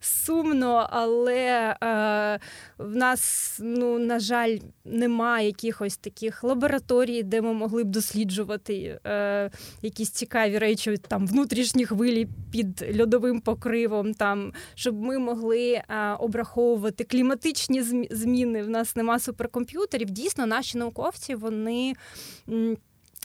сумно, 0.00 0.88
але 0.90 1.76
е, 1.82 2.40
в 2.78 2.96
нас, 2.96 3.56
ну, 3.62 3.98
на 3.98 4.18
жаль, 4.18 4.58
немає 4.84 5.46
якихось 5.46 5.96
таких 5.96 6.44
лабораторій, 6.44 7.22
де 7.22 7.42
ми 7.42 7.52
могли 7.52 7.84
б 7.84 7.88
досліджувати 7.88 9.00
е, 9.06 9.50
якісь 9.82 10.10
цікаві 10.10 10.58
речі, 10.58 10.96
там 10.96 11.26
внутрішні 11.26 11.86
хвилі 11.86 12.28
під 12.52 13.00
льодовим 13.00 13.40
покривом, 13.40 14.14
там, 14.14 14.52
щоб 14.74 15.00
ми 15.02 15.18
могли 15.18 15.70
е, 15.72 15.82
обраховувати 16.18 17.04
кліматичні 17.04 17.82
зміни. 18.10 18.62
В 18.62 18.70
нас 18.70 18.96
нема 18.96 19.18
суперкомп'ютерів. 19.18 20.10
Дійсно, 20.10 20.46
наші 20.46 20.78
науковці 20.78 20.87
вони 21.34 21.94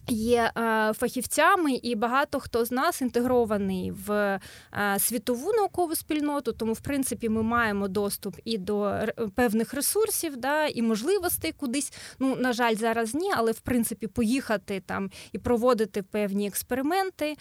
Є 0.07 0.51
е, 0.57 0.93
фахівцями, 0.93 1.73
і 1.73 1.95
багато 1.95 2.39
хто 2.39 2.65
з 2.65 2.71
нас 2.71 3.01
інтегрований 3.01 3.91
в 3.91 4.11
е, 4.11 4.99
світову 4.99 5.53
наукову 5.53 5.95
спільноту. 5.95 6.53
Тому, 6.53 6.73
в 6.73 6.79
принципі, 6.79 7.29
ми 7.29 7.43
маємо 7.43 7.87
доступ 7.87 8.35
і 8.45 8.57
до 8.57 8.93
певних 9.35 9.73
ресурсів, 9.73 10.37
да, 10.37 10.65
і 10.67 10.81
можливостей 10.81 11.51
кудись. 11.51 11.93
Ну, 12.19 12.35
на 12.35 12.53
жаль, 12.53 12.75
зараз 12.75 13.15
ні, 13.15 13.31
але 13.35 13.51
в 13.51 13.59
принципі 13.59 14.07
поїхати 14.07 14.83
там 14.85 15.09
і 15.31 15.37
проводити 15.37 16.03
певні 16.03 16.47
експерименти, 16.47 17.25
е, 17.25 17.35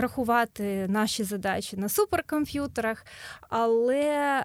рахувати 0.00 0.86
наші 0.88 1.24
задачі 1.24 1.76
на 1.76 1.88
суперкомп'ютерах. 1.88 3.06
Але 3.48 4.44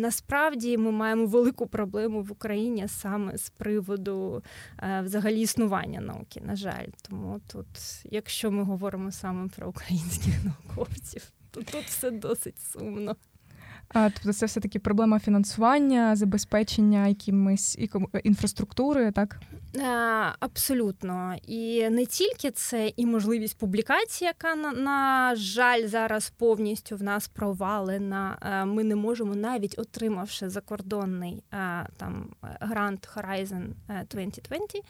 насправді 0.00 0.78
ми 0.78 0.90
маємо 0.90 1.26
велику 1.26 1.66
проблему 1.66 2.22
в 2.22 2.32
Україні 2.32 2.88
саме 2.88 3.38
з 3.38 3.50
приводу 3.50 4.42
взагалі 5.02 5.40
існування 5.40 5.89
формування 5.90 6.00
науки, 6.00 6.40
на 6.44 6.56
жаль. 6.56 6.86
Тому 7.08 7.40
тут, 7.46 7.66
якщо 8.04 8.50
ми 8.50 8.62
говоримо 8.62 9.12
саме 9.12 9.48
про 9.48 9.68
українських 9.68 10.34
науковців, 10.44 11.32
то 11.50 11.62
тут 11.62 11.84
все 11.84 12.10
досить 12.10 12.58
сумно. 12.58 13.16
А, 13.88 14.10
Тобто 14.10 14.32
це 14.32 14.46
все 14.46 14.60
таки 14.60 14.78
проблема 14.78 15.18
фінансування, 15.18 16.16
забезпечення 16.16 17.08
якимись 17.08 17.78
інфраструктури, 18.24 19.12
так? 19.12 19.40
Абсолютно. 20.40 21.36
І 21.46 21.88
не 21.90 22.06
тільки 22.06 22.50
це 22.50 22.92
і 22.96 23.06
можливість 23.06 23.58
публікації, 23.58 24.26
яка 24.26 24.54
на, 24.54 24.72
на 24.72 25.32
жаль 25.36 25.86
зараз 25.86 26.32
повністю 26.38 26.96
в 26.96 27.02
нас 27.02 27.28
провалена. 27.28 28.38
Ми 28.66 28.84
не 28.84 28.96
можемо 28.96 29.34
навіть 29.34 29.78
отримавши 29.78 30.48
закордонний 30.48 31.42
там 31.96 32.28
грант 32.60 33.08
Horizon 33.16 33.66
2020, 34.10 34.84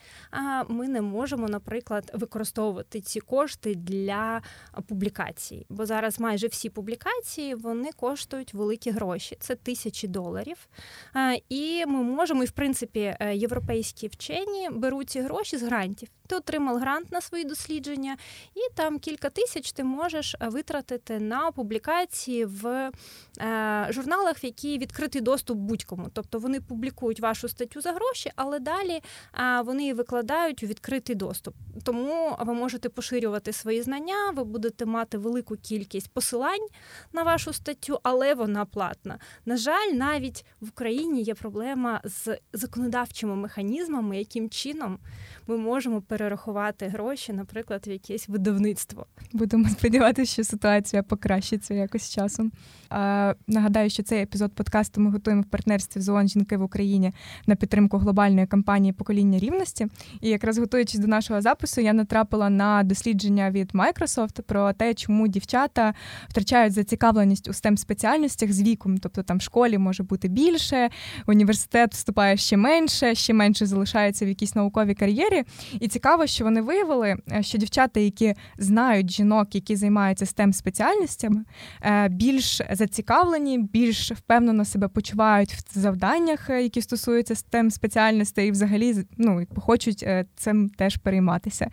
ми 0.69 0.89
не 0.89 1.01
можемо, 1.01 1.49
наприклад, 1.49 2.11
використовувати 2.15 3.01
ці 3.01 3.21
кошти 3.21 3.75
для 3.75 4.43
публікацій. 4.89 5.67
Бо 5.69 5.87
зараз 5.87 6.21
майже 6.21 6.47
всі 6.47 6.71
публікації 6.71 7.55
вони 7.55 7.91
коштують 7.93 8.55
великі 8.55 8.91
гроші. 8.91 9.37
Це 9.41 9.55
тисячі 9.55 10.09
доларів. 10.09 10.69
І 11.49 11.87
ми 11.87 12.03
можемо, 12.03 12.43
і 12.43 12.47
в 12.47 12.51
принципі, 12.51 13.17
е, 13.21 13.37
європейські 13.37 14.09
вчені 14.09 14.70
беруть 14.71 15.11
ці 15.11 15.21
гроші 15.21 15.57
з 15.57 15.63
грантів. 15.63 16.09
Ти 16.31 16.37
отримав 16.37 16.79
грант 16.79 17.13
на 17.13 17.21
свої 17.21 17.45
дослідження, 17.45 18.17
і 18.55 18.75
там 18.75 18.99
кілька 18.99 19.31
тисяч 19.31 19.73
ти 19.73 19.85
можеш 19.85 20.35
е, 20.35 20.49
витратити 20.49 21.19
на 21.19 21.53
публікації 21.53 22.45
в 22.45 22.91
е, 23.41 23.87
журналах, 23.91 24.45
в 24.45 24.45
які 24.45 24.79
відкритий 24.79 25.21
доступ 25.21 25.59
будь-кому. 25.59 26.07
Тобто 26.13 26.39
вони 26.39 26.61
публікують 26.61 27.21
вашу 27.21 27.49
статтю 27.49 27.81
за 27.81 27.93
гроші, 27.93 28.31
але 28.37 28.59
далі 28.59 29.01
вони 29.65 29.83
її 29.83 29.93
викладають 29.93 30.63
у 30.63 30.67
відкритий 30.67 31.17
доступ. 31.17 31.55
Тому 31.83 32.37
ви 32.41 32.55
можете 32.55 32.89
поширювати 32.89 33.53
свої 33.53 33.83
знання, 33.83 34.31
ви 34.31 34.45
будете 34.45 34.87
мати 34.87 35.19
велику 35.19 35.57
кількість 35.57 36.11
посилань 36.13 36.69
на 37.13 37.23
вашу 37.23 37.53
статтю, 37.53 38.01
але 38.03 38.35
вона 38.35 38.65
платна. 38.65 39.19
На 39.45 39.57
жаль, 39.57 39.93
навіть 39.93 40.45
в 40.61 40.69
Україні 40.69 41.23
є 41.23 41.35
проблема 41.35 42.01
з 42.05 42.39
законодавчими 42.53 43.37
механізмами, 43.37 44.19
яким 44.19 44.51
чином 44.51 44.99
ми 45.47 45.57
можемо 45.57 46.01
перевірити 46.01 46.20
перерахувати 46.21 46.89
гроші, 46.89 47.33
наприклад, 47.33 47.87
в 47.87 47.91
якесь 47.91 48.29
видавництво. 48.29 49.07
Будемо 49.33 49.69
сподіватися, 49.69 50.33
що 50.33 50.45
ситуація 50.45 51.03
покращиться 51.03 51.75
якось 51.75 52.03
з 52.03 52.11
часом. 52.11 52.53
А, 52.91 53.35
Нагадаю, 53.47 53.91
що 53.91 54.03
цей 54.03 54.23
епізод 54.23 54.53
подкасту 54.53 55.01
ми 55.01 55.11
готуємо 55.11 55.43
в 55.43 55.45
партнерстві 55.45 56.01
з 56.01 56.09
ООН 56.09 56.29
жінки 56.29 56.57
в 56.57 56.63
Україні 56.63 57.13
на 57.47 57.55
підтримку 57.55 57.99
глобальної 57.99 58.47
кампанії 58.47 58.93
покоління 58.93 59.39
рівності. 59.39 59.87
І 60.21 60.29
якраз 60.29 60.59
готуючись 60.59 61.01
до 61.01 61.07
нашого 61.07 61.41
запису, 61.41 61.81
я 61.81 61.93
натрапила 61.93 62.51
на 62.51 62.83
дослідження 62.83 63.51
від 63.51 63.73
Microsoft 63.73 64.43
про 64.43 64.73
те, 64.73 64.95
чому 64.95 65.29
дівчата 65.29 65.95
втрачають 66.29 66.73
зацікавленість 66.73 67.49
у 67.49 67.51
stem 67.53 67.77
спеціальностях 67.77 68.53
з 68.53 68.63
віком. 68.63 68.99
Тобто 68.99 69.23
там 69.23 69.39
в 69.39 69.43
школі 69.43 69.79
може 69.79 70.03
бути 70.03 70.29
більше, 70.29 70.91
університет 71.27 71.93
вступає 71.93 72.37
ще 72.37 72.57
менше, 72.57 73.15
ще 73.15 73.33
менше 73.33 73.67
залишається 73.67 74.25
в 74.25 74.29
якійсь 74.29 74.55
науковій 74.55 74.95
кар'єрі. 74.95 75.43
І 75.81 75.89
цікаво, 75.89 76.10
що 76.27 76.45
вони 76.45 76.61
виявили, 76.61 77.17
е, 77.33 77.43
що 77.43 77.59
дівчата, 77.59 78.01
які 78.01 78.35
знають 78.59 79.11
жінок, 79.11 79.55
які 79.55 79.77
займаються 79.77 80.25
stem 80.25 80.53
спеціальностями, 80.53 81.45
е, 81.83 82.09
більш 82.09 82.61
зацікавлені, 82.71 83.59
більш 83.59 84.13
впевнено 84.13 84.65
себе 84.65 84.89
почувають 84.89 85.53
в 85.53 85.79
завданнях, 85.79 86.51
е, 86.51 86.63
які 86.63 86.83
стосуються 86.83 87.35
stem 87.35 87.71
спеціальностей, 87.71 88.49
і 88.49 88.51
взагалі 88.51 88.95
ну, 89.19 89.47
хочуть 89.57 90.07
цим 90.37 90.69
теж 90.69 90.97
перейматися. 90.97 91.71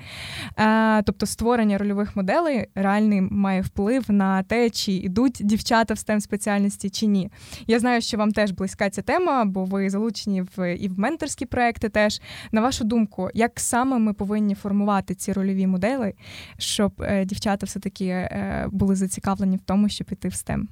Тобто 1.06 1.26
створення 1.26 1.78
рольових 1.78 2.16
моделей 2.16 2.68
реальний 2.76 3.22
має 3.22 3.62
вплив 3.62 4.06
на 4.08 4.44
те, 4.44 4.70
чи 4.70 4.92
йдуть 4.92 5.38
дівчата 5.40 5.94
в 5.94 5.98
stem 5.98 6.20
спеціальності 6.20 6.90
чи 6.90 7.06
ні. 7.06 7.30
Я 7.68 7.80
знаю, 7.80 8.02
що 8.02 8.18
вам 8.18 8.32
теж 8.32 8.52
близька 8.52 8.90
ця 8.90 9.02
тема, 9.02 9.46
бо 9.46 9.66
ви 9.66 9.90
залучені 9.90 10.42
в 10.42 10.76
і 10.76 10.88
в 10.88 11.00
менторські 11.00 11.46
проекти. 11.46 11.90
Теж 11.90 12.22
на 12.52 12.62
вашу 12.62 12.84
думку, 12.84 13.30
як 13.34 13.60
саме 13.60 14.00
ми 14.00 14.14
повинні 14.14 14.27
формувати 14.56 15.16
ці 15.16 15.34
рольові 15.34 15.68
моделі, 15.68 16.14
щоб 16.58 16.92
е, 17.00 17.26
дівчата 17.26 17.66
все 17.66 17.80
таки 17.80 18.06
е, 18.06 18.68
були 18.72 18.96
зацікавлені 18.96 19.58
в 19.58 19.62
тому, 19.62 19.90
щоб 19.90 20.08
іти 20.12 20.28
в 20.28 20.32
STEM? 20.32 20.64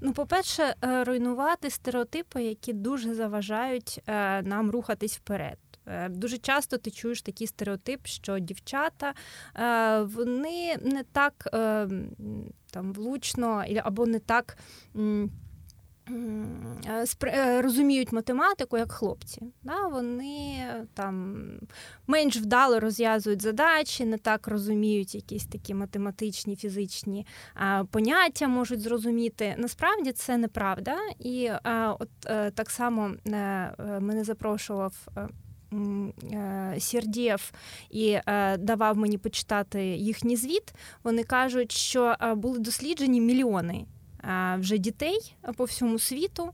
Ну, 0.00 0.12
по-перше, 0.12 0.74
е, 0.84 1.04
руйнувати 1.04 1.70
стереотипи, 1.70 2.42
які 2.42 2.72
дуже 2.72 3.14
заважають 3.14 4.00
нам 4.42 4.70
рухатись 4.70 5.16
вперед. 5.16 5.58
Дуже 6.10 6.38
часто 6.38 6.78
ти 6.78 6.90
чуєш 6.90 7.22
такий 7.22 7.46
стереотип, 7.46 8.06
що 8.06 8.38
дівчата 8.38 9.14
вони 10.02 10.76
не 10.82 11.02
так 11.12 11.48
там 12.70 12.92
влучно 12.92 13.64
або 13.84 14.06
не 14.06 14.18
так. 14.18 14.58
Е, 16.86 17.04
е, 17.24 17.62
розуміють 17.62 18.12
математику 18.12 18.78
як 18.78 18.92
хлопці. 18.92 19.42
Да? 19.62 19.86
Вони 19.86 20.64
там 20.94 21.36
менш 22.06 22.36
вдало 22.36 22.80
розв'язують 22.80 23.42
задачі, 23.42 24.04
не 24.04 24.18
так 24.18 24.48
розуміють 24.48 25.14
якісь 25.14 25.46
такі 25.46 25.74
математичні, 25.74 26.56
фізичні 26.56 27.26
поняття 27.90 28.48
можуть 28.48 28.80
зрозуміти. 28.80 29.54
Насправді 29.58 30.12
це 30.12 30.36
неправда. 30.36 30.96
І 31.18 31.50
от 31.98 32.10
е, 32.26 32.50
так 32.50 32.70
само 32.70 33.10
мене 34.00 34.24
запрошував. 34.24 35.08
Сірдєв 36.78 37.52
і 37.90 38.18
давав 38.58 38.96
мені 38.96 39.18
почитати 39.18 39.84
їхній 39.84 40.36
звіт. 40.36 40.74
Вони 41.04 41.24
кажуть, 41.24 41.72
що 41.72 42.16
були 42.36 42.58
досліджені 42.58 43.20
мільйони 43.20 43.86
вже 44.58 44.78
дітей 44.78 45.36
по 45.56 45.64
всьому 45.64 45.98
світу, 45.98 46.52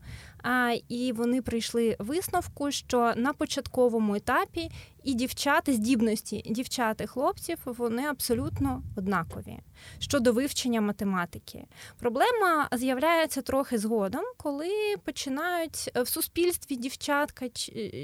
і 0.89 1.13
вони 1.13 1.43
прийшли 1.43 1.97
висновку, 1.99 2.71
що 2.71 3.13
на 3.17 3.33
початковому 3.33 4.15
етапі 4.15 4.71
і 5.05 5.15
дівчата, 5.15 5.73
здібності 5.73 6.43
дівчат 6.47 7.01
і 7.01 7.07
хлопців 7.07 7.59
вони 7.65 8.03
абсолютно 8.03 8.83
однакові 8.97 9.59
щодо 9.99 10.33
вивчення 10.33 10.81
математики. 10.81 11.65
Проблема 11.99 12.69
з'являється 12.73 13.43
трохи 13.43 13.79
згодом, 13.79 14.23
коли 14.37 14.95
починають 15.05 15.91
в 15.95 16.07
суспільстві 16.07 16.77
дівчатка 16.77 17.47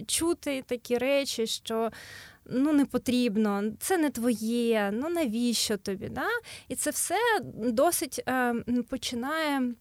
чути 0.07 0.63
такі 0.67 0.99
речі, 0.99 1.47
що 1.47 1.91
ну 2.47 2.73
не 2.73 2.85
потрібно, 2.85 3.63
це 3.79 3.99
не 3.99 4.11
твоє, 4.11 4.91
ну 4.93 5.09
навіщо 5.09 5.77
тобі? 5.77 6.09
Да? 6.09 6.29
І 6.69 6.75
це 6.75 6.91
все 6.91 7.17
досить 7.57 8.23
е, 8.29 8.55
починає 8.89 9.75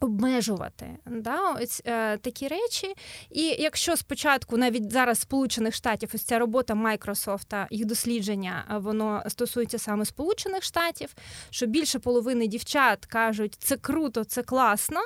Обмежувати 0.00 0.98
да, 1.06 1.50
ось 1.50 1.82
е, 1.84 2.16
такі 2.16 2.48
речі. 2.48 2.94
І 3.30 3.42
якщо 3.42 3.96
спочатку, 3.96 4.56
навіть 4.56 4.92
зараз 4.92 5.20
Сполучених 5.20 5.74
Штатів, 5.74 6.10
ось 6.14 6.22
ця 6.22 6.38
робота 6.38 6.74
Майкрософта, 6.74 7.66
їх 7.70 7.84
дослідження, 7.84 8.80
воно 8.82 9.22
стосується 9.28 9.78
саме 9.78 10.04
Сполучених 10.04 10.62
Штатів, 10.62 11.14
що 11.50 11.66
більше 11.66 11.98
половини 11.98 12.46
дівчат 12.46 13.06
кажуть, 13.06 13.56
це 13.58 13.76
круто, 13.76 14.24
це 14.24 14.42
класно. 14.42 15.00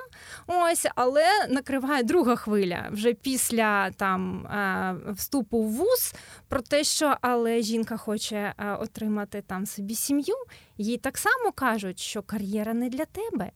Ось, 0.46 0.86
але 0.94 1.24
накриває 1.48 2.02
друга 2.02 2.36
хвиля 2.36 2.88
вже 2.92 3.12
після 3.12 3.90
там 3.90 4.46
е, 4.46 4.94
вступу 5.12 5.62
в 5.62 5.72
вуз 5.72 6.14
про 6.48 6.60
те, 6.60 6.84
що 6.84 7.16
але 7.20 7.62
жінка 7.62 7.96
хоче 7.96 8.36
е, 8.36 8.76
отримати 8.80 9.42
там 9.42 9.66
собі 9.66 9.94
сім'ю, 9.94 10.34
їй 10.78 10.96
так 10.96 11.18
само 11.18 11.52
кажуть, 11.54 11.98
що 12.00 12.22
кар'єра 12.22 12.74
не 12.74 12.88
для 12.88 13.04
тебе. 13.04 13.50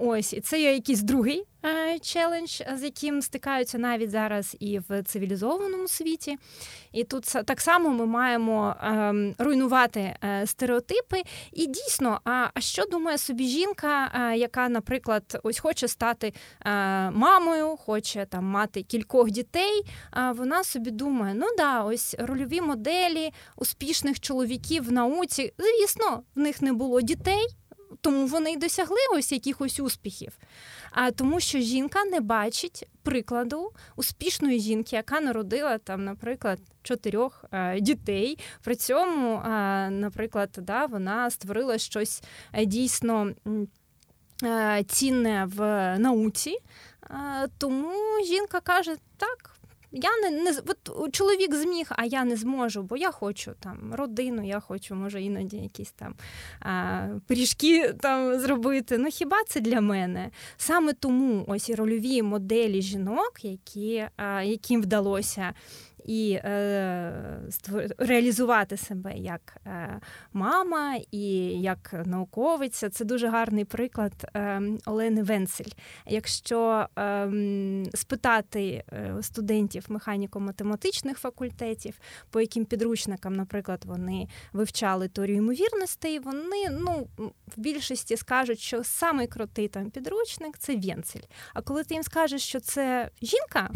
Ось 0.00 0.34
це 0.42 0.60
є 0.60 0.72
якийсь 0.72 1.02
другий 1.02 1.44
е, 1.64 1.98
челендж, 1.98 2.62
з 2.74 2.82
яким 2.82 3.22
стикаються 3.22 3.78
навіть 3.78 4.10
зараз 4.10 4.56
і 4.60 4.78
в 4.88 5.02
цивілізованому 5.02 5.88
світі. 5.88 6.38
І 6.92 7.04
тут 7.04 7.24
так 7.24 7.60
само 7.60 7.90
ми 7.90 8.06
маємо 8.06 8.76
ем, 8.82 9.34
руйнувати 9.38 10.16
е, 10.24 10.46
стереотипи. 10.46 11.22
І 11.52 11.66
дійсно, 11.66 12.20
а 12.24 12.60
що 12.60 12.84
думає 12.84 13.18
собі 13.18 13.44
жінка, 13.44 14.10
е, 14.14 14.36
яка, 14.36 14.68
наприклад, 14.68 15.40
ось 15.42 15.58
хоче 15.58 15.88
стати 15.88 16.32
мамою, 17.12 17.76
хоче 17.76 18.26
там 18.30 18.44
мати 18.44 18.82
кількох 18.82 19.30
дітей. 19.30 19.82
А 20.10 20.32
вона 20.32 20.64
собі 20.64 20.90
думає: 20.90 21.34
ну 21.34 21.46
да, 21.58 21.82
ось 21.82 22.16
рольові 22.18 22.60
моделі 22.60 23.30
успішних 23.56 24.20
чоловіків 24.20 24.84
в 24.84 24.92
науці. 24.92 25.52
Звісно, 25.58 26.22
в 26.34 26.40
них 26.40 26.62
не 26.62 26.72
було 26.72 27.00
дітей 27.00 27.46
тому 28.00 28.26
вони 28.26 28.52
й 28.52 28.56
досягли 28.56 28.98
ось 29.12 29.32
якихось 29.32 29.80
успіхів. 29.80 30.38
А 30.90 31.10
тому, 31.10 31.40
що 31.40 31.58
жінка 31.58 32.04
не 32.04 32.20
бачить 32.20 32.88
прикладу 33.02 33.72
успішної 33.96 34.60
жінки, 34.60 34.96
яка 34.96 35.20
народила 35.20 35.78
там, 35.78 36.04
наприклад, 36.04 36.58
чотирьох 36.82 37.44
е, 37.52 37.80
дітей. 37.80 38.38
При 38.62 38.76
цьому, 38.76 39.34
е, 39.36 39.90
наприклад, 39.90 40.58
да, 40.62 40.86
вона 40.86 41.30
створила 41.30 41.78
щось 41.78 42.22
е, 42.52 42.64
дійсно. 42.64 43.32
Е, 44.44 44.84
цінне 44.88 45.48
в 45.56 45.60
науці, 45.98 46.56
е, 47.10 47.48
тому 47.58 47.92
жінка 48.26 48.60
каже: 48.60 48.96
так, 49.16 49.56
я 49.92 50.10
не 50.22 50.30
не 50.30 50.54
от 50.66 51.14
чоловік 51.14 51.54
зміг, 51.54 51.86
а 51.90 52.04
я 52.04 52.24
не 52.24 52.36
зможу, 52.36 52.82
бо 52.82 52.96
я 52.96 53.10
хочу 53.10 53.52
там 53.60 53.94
родину, 53.94 54.46
я 54.46 54.60
хочу, 54.60 54.94
може, 54.94 55.22
іноді 55.22 55.56
якісь 55.56 55.92
там 55.92 56.14
а, 56.60 57.06
пиріжки 57.26 57.94
там 58.00 58.40
зробити. 58.40 58.98
Ну 58.98 59.08
хіба 59.10 59.36
це 59.48 59.60
для 59.60 59.80
мене? 59.80 60.30
Саме 60.56 60.92
тому 60.92 61.44
ось 61.48 61.68
і 61.68 61.74
рольові 61.74 62.22
моделі 62.22 62.82
жінок, 62.82 63.32
які, 63.42 64.04
а, 64.16 64.42
яким 64.42 64.82
вдалося 64.82 65.54
і 66.10 66.32
е, 66.32 67.12
реалізувати 67.98 68.76
себе 68.76 69.14
як 69.16 69.56
е, 69.66 70.00
мама 70.32 70.96
і 71.10 71.26
як 71.60 71.94
науковиця. 72.06 72.90
Це 72.90 73.04
дуже 73.04 73.28
гарний 73.28 73.64
приклад 73.64 74.12
е, 74.36 74.62
Олени 74.86 75.22
Венцель. 75.22 75.70
Якщо 76.06 76.86
е, 76.98 77.30
спитати 77.94 78.84
е, 78.92 79.16
студентів 79.22 79.86
механіко-математичних 79.88 81.14
факультетів, 81.14 81.94
по 82.30 82.40
яким 82.40 82.64
підручникам, 82.64 83.34
наприклад, 83.34 83.84
вони 83.84 84.28
вивчали 84.52 85.08
теорію 85.08 85.36
ймовірностей, 85.36 86.18
вони 86.18 86.70
ну, 86.70 87.06
в 87.56 87.60
більшості 87.60 88.16
скажуть, 88.16 88.58
що 88.58 88.84
самий 88.84 89.26
крутий 89.26 89.68
там 89.68 89.90
підручник 89.90 90.58
це 90.58 90.76
Венцель. 90.76 91.26
А 91.54 91.62
коли 91.62 91.84
ти 91.84 91.94
їм 91.94 92.02
скажеш, 92.02 92.42
що 92.42 92.60
це 92.60 93.10
жінка, 93.22 93.70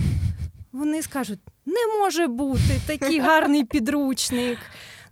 вони 0.74 1.02
скажуть: 1.02 1.38
не 1.66 1.98
може 1.98 2.26
бути 2.26 2.80
такий 2.86 3.18
гарний 3.18 3.64
підручник. 3.70 4.58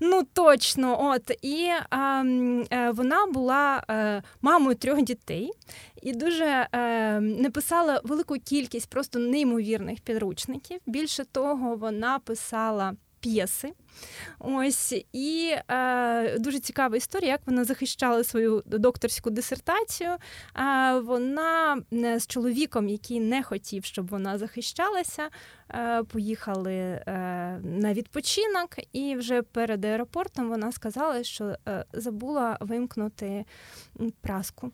Ну 0.04 0.22
точно, 0.32 1.04
от 1.10 1.30
і 1.42 1.68
а, 1.90 2.24
е, 2.72 2.90
вона 2.90 3.26
була 3.26 3.84
е, 3.90 4.22
мамою 4.40 4.76
трьох 4.76 5.02
дітей 5.02 5.50
і 6.02 6.12
дуже 6.12 6.44
е, 6.72 7.20
написала 7.20 8.00
велику 8.04 8.34
кількість 8.34 8.90
просто 8.90 9.18
неймовірних 9.18 10.00
підручників. 10.00 10.80
Більше 10.86 11.24
того, 11.24 11.76
вона 11.76 12.18
писала 12.18 12.92
п'єси. 13.20 13.72
Ось 14.38 14.94
і 15.12 15.54
е, 15.68 16.38
дуже 16.38 16.60
цікава 16.60 16.96
історія, 16.96 17.30
як 17.30 17.40
вона 17.46 17.64
захищала 17.64 18.24
свою 18.24 18.62
докторську 18.66 19.30
дисертацію. 19.30 20.10
Е, 20.10 20.98
вона 21.00 21.82
з 22.18 22.26
чоловіком, 22.26 22.88
який 22.88 23.20
не 23.20 23.42
хотів, 23.42 23.84
щоб 23.84 24.08
вона 24.08 24.38
захищалася, 24.38 25.28
Е, 25.74 26.02
поїхали 26.02 26.74
е, 26.74 27.02
на 27.64 27.92
відпочинок, 27.94 28.70
і 28.92 29.16
вже 29.16 29.42
перед 29.42 29.84
аеропортом 29.84 30.48
вона 30.48 30.72
сказала, 30.72 31.24
що 31.24 31.56
е, 31.68 31.84
забула 31.92 32.58
вимкнути 32.60 33.44
праску. 34.20 34.72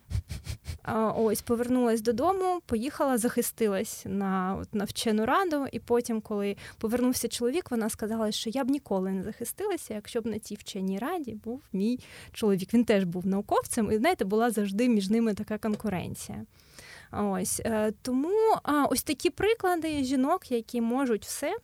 Ось 1.17 1.43
повернулась 1.43 2.01
додому, 2.01 2.61
поїхала, 2.67 3.19
захистилась 3.19 4.03
на 4.09 4.59
от, 4.61 4.75
на 4.75 4.85
вчену 4.85 5.27
раду, 5.27 5.67
і 5.73 5.81
потім, 5.81 6.21
коли 6.21 6.57
повернувся 6.79 7.29
чоловік, 7.29 7.71
вона 7.71 7.91
сказала, 7.91 8.33
що 8.33 8.51
я 8.51 8.65
б 8.65 8.71
ніколи 8.71 9.08
не 9.11 9.23
захистилася, 9.23 9.95
якщо 9.95 10.21
б 10.21 10.27
на 10.27 10.39
цій 10.39 10.55
вченій 10.55 10.99
раді 10.99 11.35
був 11.35 11.63
мій 11.73 12.01
чоловік. 12.33 12.75
Він 12.75 12.85
теж 12.85 13.05
був 13.05 13.27
науковцем, 13.27 13.93
і 13.93 13.97
знаєте, 13.97 14.25
була 14.25 14.51
завжди 14.51 14.89
між 14.89 15.11
ними 15.11 15.35
така 15.35 15.59
конкуренція. 15.59 16.45
Ось 17.13 17.61
е, 17.65 17.93
тому 18.03 18.31
ось 18.91 19.03
такі 19.03 19.31
приклади 19.31 20.05
жінок, 20.05 20.53
які 20.53 20.81
можуть 20.81 21.25
все. 21.25 21.57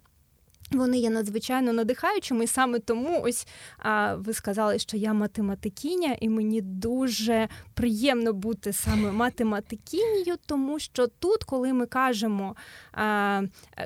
Вони 0.71 0.99
є 0.99 1.11
надзвичайно 1.11 1.73
надихаючими, 1.73 2.45
і 2.45 2.47
саме 2.47 2.79
тому 2.79 3.23
ось 3.23 3.47
а, 3.79 4.15
ви 4.15 4.33
сказали, 4.33 4.79
що 4.79 4.97
я 4.97 5.13
математикиня, 5.13 6.17
і 6.21 6.29
мені 6.29 6.61
дуже 6.61 7.49
приємно 7.75 8.33
бути 8.33 8.73
саме 8.73 9.13
математикінею, 9.13 10.37
тому 10.47 10.79
що 10.79 11.07
тут, 11.07 11.45
коли 11.45 11.73
ми 11.73 11.87
кажемо, 11.87 12.57
а, 12.93 13.43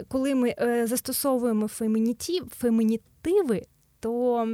коли 0.08 0.34
ми 0.34 0.54
е, 0.60 0.86
застосовуємо 0.86 1.68
фемінітів, 1.68 2.46
фемінітиви, 3.28 3.66
то 4.00 4.48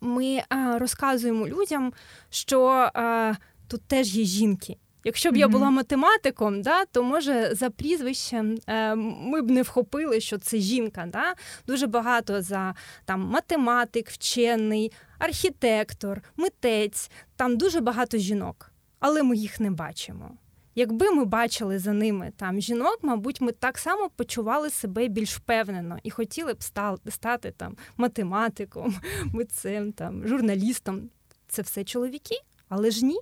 ми 0.00 0.42
а, 0.48 0.78
розказуємо 0.78 1.48
людям, 1.48 1.92
що 2.30 2.90
а, 2.94 3.34
тут 3.68 3.82
теж 3.82 4.16
є 4.16 4.24
жінки. 4.24 4.76
Якщо 5.04 5.30
б 5.30 5.36
я 5.36 5.48
була 5.48 5.70
математиком, 5.70 6.62
да, 6.62 6.84
то 6.84 7.02
може 7.02 7.50
за 7.54 7.70
прізвищем 7.70 8.58
е, 8.66 8.94
ми 8.94 9.42
б 9.42 9.50
не 9.50 9.62
вхопили, 9.62 10.20
що 10.20 10.38
це 10.38 10.58
жінка. 10.58 11.06
Да? 11.12 11.34
Дуже 11.66 11.86
багато 11.86 12.42
за 12.42 12.74
там 13.04 13.20
математик, 13.20 14.10
вчений, 14.10 14.92
архітектор, 15.18 16.22
митець. 16.36 17.10
Там 17.36 17.56
дуже 17.56 17.80
багато 17.80 18.18
жінок, 18.18 18.72
але 19.00 19.22
ми 19.22 19.36
їх 19.36 19.60
не 19.60 19.70
бачимо. 19.70 20.30
Якби 20.74 21.10
ми 21.10 21.24
бачили 21.24 21.78
за 21.78 21.92
ними 21.92 22.32
там 22.36 22.60
жінок, 22.60 22.98
мабуть, 23.02 23.40
ми 23.40 23.52
так 23.52 23.78
само 23.78 24.10
почували 24.16 24.70
себе 24.70 25.08
більш 25.08 25.36
впевнено 25.36 25.98
і 26.02 26.10
хотіли 26.10 26.54
б 26.54 26.62
стати 27.10 27.50
там 27.56 27.76
математиком, 27.96 28.94
митцем, 29.32 29.92
там 29.92 30.26
журналістом. 30.28 31.10
Це 31.48 31.62
все 31.62 31.84
чоловіки, 31.84 32.34
але 32.68 32.90
ж 32.90 33.04
ні. 33.04 33.20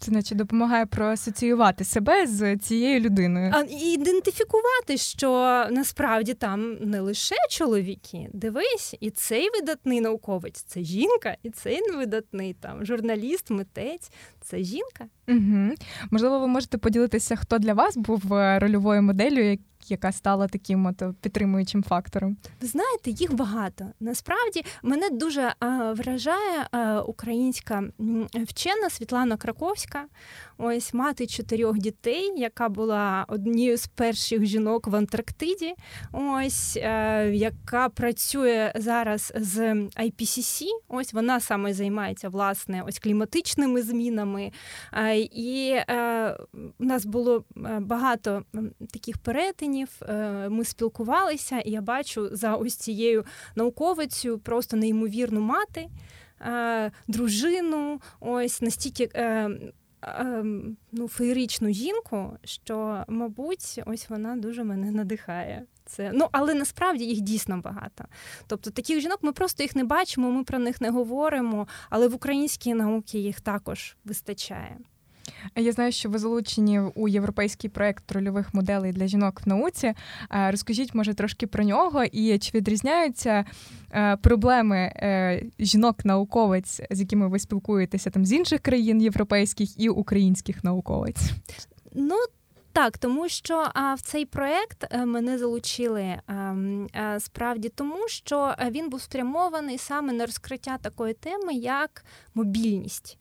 Це 0.00 0.10
наче 0.10 0.34
допомагає 0.34 0.86
проасоціювати 0.86 1.84
себе 1.84 2.26
з 2.26 2.56
цією 2.56 3.00
людиною. 3.00 3.52
А 3.54 3.62
ідентифікувати, 3.70 4.96
що 4.96 5.30
насправді 5.70 6.34
там 6.34 6.74
не 6.80 7.00
лише 7.00 7.34
чоловіки. 7.50 8.28
Дивись, 8.32 8.94
і 9.00 9.10
цей 9.10 9.50
видатний 9.50 10.00
науковець 10.00 10.62
це 10.62 10.80
жінка, 10.82 11.36
і 11.42 11.50
цей 11.50 11.80
видатний 11.96 12.54
там 12.54 12.84
журналіст, 12.84 13.50
митець 13.50 14.10
це 14.40 14.58
жінка. 14.58 15.06
Угу. 15.28 15.74
Можливо, 16.10 16.40
ви 16.40 16.46
можете 16.46 16.78
поділитися, 16.78 17.36
хто 17.36 17.58
для 17.58 17.74
вас 17.74 17.96
був 17.96 18.34
е, 18.34 18.58
рольовою 18.58 19.02
моделлю, 19.02 19.56
яка 19.88 20.12
стала 20.12 20.48
таким 20.48 20.86
от 20.86 21.02
підтримуючим 21.20 21.82
фактором? 21.82 22.36
Ви 22.60 22.66
знаєте, 22.66 23.10
їх 23.10 23.34
багато. 23.34 23.86
Насправді 24.00 24.64
мене 24.82 25.10
дуже 25.10 25.54
а, 25.60 25.92
вражає 25.92 26.66
а, 26.70 27.00
українська 27.00 27.82
вчена 28.34 28.90
Світлана 28.90 29.36
Краковська, 29.36 30.04
ось 30.58 30.94
мати 30.94 31.26
чотирьох 31.26 31.78
дітей, 31.78 32.32
яка 32.36 32.68
була 32.68 33.24
однією 33.28 33.76
з 33.76 33.86
перших 33.86 34.44
жінок 34.44 34.86
в 34.86 34.96
Антарктиді, 34.96 35.74
ось 36.12 36.76
а, 36.76 36.80
е, 36.80 37.30
яка 37.34 37.88
працює 37.88 38.72
зараз 38.74 39.32
з 39.36 39.74
IPCC, 39.74 40.64
Ось 40.88 41.12
вона 41.12 41.40
саме 41.40 41.74
займається 41.74 42.28
власне 42.28 42.82
ось 42.86 42.98
кліматичними 42.98 43.82
змінами. 43.82 44.52
І 45.18 45.76
е, 45.88 46.36
у 46.78 46.84
нас 46.84 47.06
було 47.06 47.44
е, 47.56 47.78
багато 47.80 48.42
таких 48.92 49.18
перетинів. 49.18 49.69
Е, 50.02 50.48
ми 50.48 50.64
спілкувалися, 50.64 51.58
і 51.58 51.70
я 51.70 51.80
бачу 51.80 52.28
за 52.32 52.54
ось 52.54 52.76
цією 52.76 53.24
науковицю 53.54 54.38
просто 54.38 54.76
неймовірну 54.76 55.40
мати, 55.40 55.88
дружину, 57.08 58.00
ось 58.20 58.62
настільки. 58.62 59.10
Ну, 60.92 61.08
феєричну 61.08 61.72
жінку, 61.72 62.32
що, 62.44 63.04
мабуть, 63.08 63.82
ось 63.86 64.10
вона 64.10 64.36
дуже 64.36 64.64
мене 64.64 64.90
надихає. 64.90 65.66
Це 65.90 66.10
ну, 66.14 66.28
але 66.32 66.54
насправді 66.54 67.04
їх 67.04 67.20
дійсно 67.20 67.60
багато. 67.60 68.04
Тобто 68.46 68.70
таких 68.70 69.00
жінок 69.00 69.18
ми 69.22 69.32
просто 69.32 69.62
їх 69.62 69.76
не 69.76 69.84
бачимо, 69.84 70.30
ми 70.30 70.44
про 70.44 70.58
них 70.58 70.80
не 70.80 70.90
говоримо, 70.90 71.68
але 71.90 72.08
в 72.08 72.14
українській 72.14 72.74
науці 72.74 73.18
їх 73.18 73.40
також 73.40 73.96
вистачає. 74.04 74.78
Я 75.56 75.72
знаю, 75.72 75.92
що 75.92 76.08
ви 76.08 76.18
залучені 76.18 76.80
у 76.80 77.08
європейський 77.08 77.70
проект 77.70 78.12
рольових 78.12 78.54
моделей 78.54 78.92
для 78.92 79.06
жінок 79.06 79.40
в 79.44 79.48
науці. 79.48 79.94
Розкажіть, 80.30 80.94
може, 80.94 81.14
трошки 81.14 81.46
про 81.46 81.64
нього 81.64 82.04
і 82.04 82.38
чи 82.38 82.58
відрізняються 82.58 83.44
е, 83.92 84.16
проблеми 84.16 84.76
е, 84.76 85.42
жінок-науковець, 85.58 86.80
з 86.90 87.00
якими 87.00 87.28
ви 87.28 87.38
спілкуєтеся 87.38 88.10
там 88.10 88.24
з 88.26 88.32
інших 88.32 88.60
країн 88.60 89.02
європейських 89.02 89.80
і 89.80 89.88
українських 89.88 90.64
науковець? 90.64 91.30
Ну 91.92 92.16
так, 92.72 92.98
тому 92.98 93.28
що 93.28 93.66
а, 93.74 93.94
в 93.94 94.00
цей 94.00 94.26
проект 94.26 94.86
е, 94.90 95.06
мене 95.06 95.38
залучили 95.38 96.02
а, 96.26 96.32
а, 96.92 97.20
справді 97.20 97.68
тому, 97.68 98.08
що 98.08 98.54
він 98.70 98.90
був 98.90 99.00
спрямований 99.00 99.78
саме 99.78 100.12
на 100.12 100.26
розкриття 100.26 100.78
такої 100.78 101.14
теми, 101.14 101.54
як 101.54 102.04
мобільність. 102.34 103.19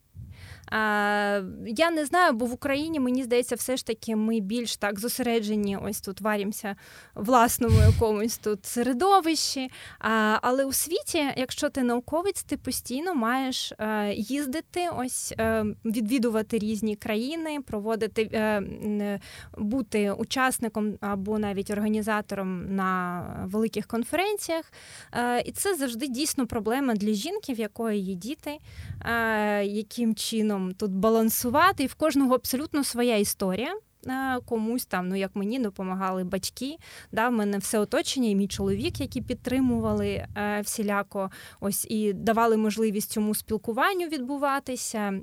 Я 0.71 1.91
не 1.91 2.05
знаю, 2.05 2.33
бо 2.33 2.45
в 2.45 2.53
Україні 2.53 2.99
мені 2.99 3.23
здається, 3.23 3.55
все 3.55 3.77
ж 3.77 3.85
таки 3.85 4.15
ми 4.15 4.39
більш 4.39 4.77
так 4.77 4.99
зосереджені. 4.99 5.77
Ось 5.77 6.01
тут 6.01 6.21
варімося 6.21 6.75
власному 7.15 7.79
якомусь 7.93 8.37
тут 8.37 8.65
середовищі. 8.65 9.71
Але 10.41 10.65
у 10.65 10.73
світі, 10.73 11.25
якщо 11.37 11.69
ти 11.69 11.83
науковець, 11.83 12.43
ти 12.43 12.57
постійно 12.57 13.15
маєш 13.15 13.73
е, 13.79 14.13
їздити, 14.13 14.89
ось 14.97 15.33
е, 15.39 15.65
відвідувати 15.85 16.57
різні 16.59 16.95
країни, 16.95 17.61
проводити 17.61 18.29
е, 18.33 19.19
бути 19.57 20.11
учасником 20.11 20.97
або 21.01 21.39
навіть 21.39 21.71
організатором 21.71 22.75
на 22.75 23.23
великих 23.45 23.87
конференціях. 23.87 24.71
І 25.45 25.51
це 25.51 25.75
завжди 25.75 26.07
дійсно 26.07 26.47
проблема 26.47 26.93
для 26.95 27.13
жінки, 27.13 27.53
в 27.53 27.59
якої 27.59 27.99
є 27.99 28.13
діти, 28.13 28.57
яким 29.63 30.15
чином 30.15 30.58
чином 30.59 30.73
тут 30.73 30.91
балансувати, 30.91 31.83
і 31.83 31.87
в 31.87 31.93
кожного 31.93 32.35
абсолютно 32.35 32.83
своя 32.83 33.17
історія. 33.17 33.75
Комусь 34.45 34.85
там, 34.85 35.09
ну 35.09 35.15
як 35.15 35.35
мені 35.35 35.59
допомагали 35.59 36.23
батьки, 36.23 36.77
да, 37.11 37.29
в 37.29 37.31
мене 37.31 37.57
все 37.57 37.79
оточення, 37.79 38.29
і 38.29 38.35
мій 38.35 38.47
чоловік, 38.47 38.99
які 38.99 39.21
підтримували 39.21 40.07
е, 40.07 40.61
всіляко, 40.61 41.31
ось 41.59 41.85
і 41.89 42.13
давали 42.13 42.57
можливість 42.57 43.11
цьому 43.11 43.35
спілкуванню 43.35 44.07
відбуватися. 44.07 45.13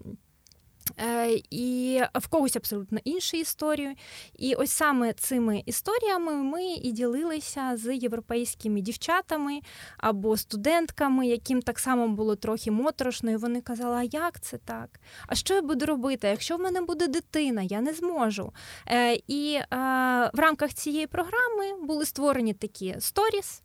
Е, 1.00 1.40
і 1.50 2.00
в 2.14 2.28
когось 2.28 2.56
абсолютно 2.56 2.98
іншу 3.04 3.36
історію. 3.36 3.94
І 4.38 4.54
ось 4.54 4.70
саме 4.70 5.12
цими 5.12 5.62
історіями 5.66 6.32
ми 6.32 6.64
і 6.64 6.92
ділилися 6.92 7.72
з 7.76 7.96
європейськими 7.96 8.80
дівчатами 8.80 9.60
або 9.98 10.36
студентками, 10.36 11.26
яким 11.26 11.62
так 11.62 11.78
само 11.78 12.08
було 12.08 12.36
трохи 12.36 12.70
моторошно, 12.70 13.30
і 13.30 13.36
вони 13.36 13.60
казали, 13.60 13.96
а 13.96 14.02
як 14.02 14.40
це 14.40 14.58
так? 14.58 15.00
А 15.26 15.34
що 15.34 15.54
я 15.54 15.62
буду 15.62 15.86
робити? 15.86 16.28
Якщо 16.28 16.56
в 16.56 16.60
мене 16.60 16.80
буде 16.80 17.08
дитина, 17.08 17.62
я 17.62 17.80
не 17.80 17.92
зможу. 17.92 18.52
Е, 18.88 19.14
і 19.28 19.58
в 20.32 20.38
рамках 20.38 20.74
цієї 20.74 21.06
програми 21.06 21.86
були 21.86 22.04
створені 22.06 22.54
такі 22.54 22.96
сторіс 22.98 23.62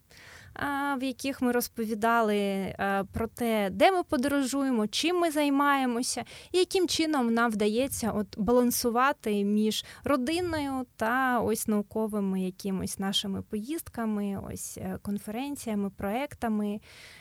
в 0.98 1.04
яких 1.04 1.42
ми 1.42 1.52
розповідали 1.52 2.74
про 3.14 3.28
те, 3.28 3.70
де 3.72 3.92
ми 3.92 4.04
подорожуємо, 4.04 4.88
чим 4.88 5.20
ми 5.20 5.32
займаємося, 5.32 6.24
і 6.52 6.58
яким 6.58 6.88
чином 6.88 7.34
нам 7.34 7.52
вдається 7.52 8.12
от 8.12 8.40
балансувати 8.40 9.44
між 9.44 9.86
родиною 10.04 10.86
та 10.96 11.40
ось 11.40 11.68
науковими 11.68 12.42
якимось 12.42 13.00
нашими 13.00 13.42
поїздками, 13.42 14.42
ось 14.52 14.78
е, 14.78 14.98
конференціями, 15.02 15.90
проектами. 15.90 16.80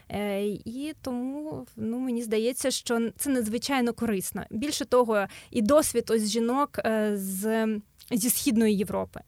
Е, 0.09 0.47
і 0.47 0.95
тому 1.03 1.67
ну, 1.77 1.99
мені 1.99 2.23
здається, 2.23 2.71
що 2.71 3.11
це 3.17 3.31
надзвичайно 3.31 3.93
корисно. 3.93 4.45
Більше 4.51 4.85
того, 4.85 5.27
і 5.51 5.63
досвід 5.63 6.11
ось 6.11 6.29
жінок 6.29 6.79
е, 6.79 7.13
з 7.17 7.67
зі 8.11 8.31
східної 8.31 8.77
Європи. 8.77 9.21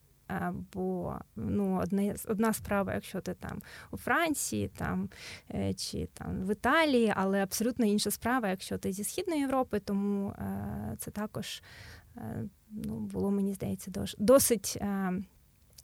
Бо 0.73 1.17
ну, 1.37 1.81
одне, 1.83 2.17
одна 2.29 2.53
справа, 2.53 2.95
якщо 2.95 3.21
ти 3.21 3.35
там 3.35 3.63
у 3.91 3.97
Франції 3.97 4.69
там, 4.69 5.09
е, 5.55 5.75
чи 5.75 6.09
там 6.15 6.45
в 6.45 6.53
Італії, 6.53 7.13
але 7.17 7.43
абсолютно 7.43 7.87
інша 7.87 8.11
справа, 8.11 8.49
якщо 8.49 8.79
ти 8.79 8.93
зі 8.93 9.05
Східної 9.05 9.41
Європи, 9.41 9.81
тому 9.81 10.29
е, 10.29 10.97
це 10.99 11.11
також 11.11 11.63
ну, 12.71 12.99
було, 12.99 13.31
мені 13.31 13.55
здається, 13.55 13.91
досить 14.19 14.79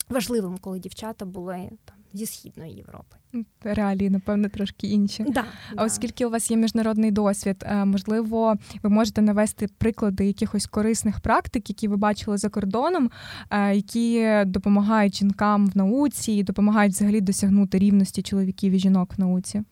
важливим, 0.08 0.58
коли 0.58 0.78
дівчата 0.78 1.24
були 1.24 1.70
там 1.84 1.96
зі 2.12 2.26
східної 2.26 2.72
Європи. 2.72 3.17
Реалії, 3.62 4.10
напевно, 4.10 4.48
трошки 4.48 4.86
інші. 4.86 5.24
Да, 5.28 5.44
а 5.70 5.74
да. 5.74 5.84
оскільки 5.84 6.26
у 6.26 6.30
вас 6.30 6.50
є 6.50 6.56
міжнародний 6.56 7.10
досвід, 7.10 7.64
е, 7.66 7.84
можливо, 7.84 8.54
ви 8.82 8.90
можете 8.90 9.22
навести 9.22 9.68
приклади 9.78 10.26
якихось 10.26 10.66
корисних 10.66 11.20
практик, 11.20 11.68
які 11.68 11.88
ви 11.88 11.96
бачили 11.96 12.38
за 12.38 12.48
кордоном, 12.48 13.10
е, 13.50 13.74
які 13.76 14.42
допомагають 14.46 15.18
жінкам 15.18 15.66
в 15.66 15.76
науці 15.76 16.32
і 16.32 16.42
допомагають 16.42 16.92
взагалі 16.92 17.20
досягнути 17.20 17.78
рівності 17.78 18.22
чоловіків 18.22 18.72
і 18.72 18.78
жінок 18.78 19.14
в 19.16 19.20
науці? 19.20 19.62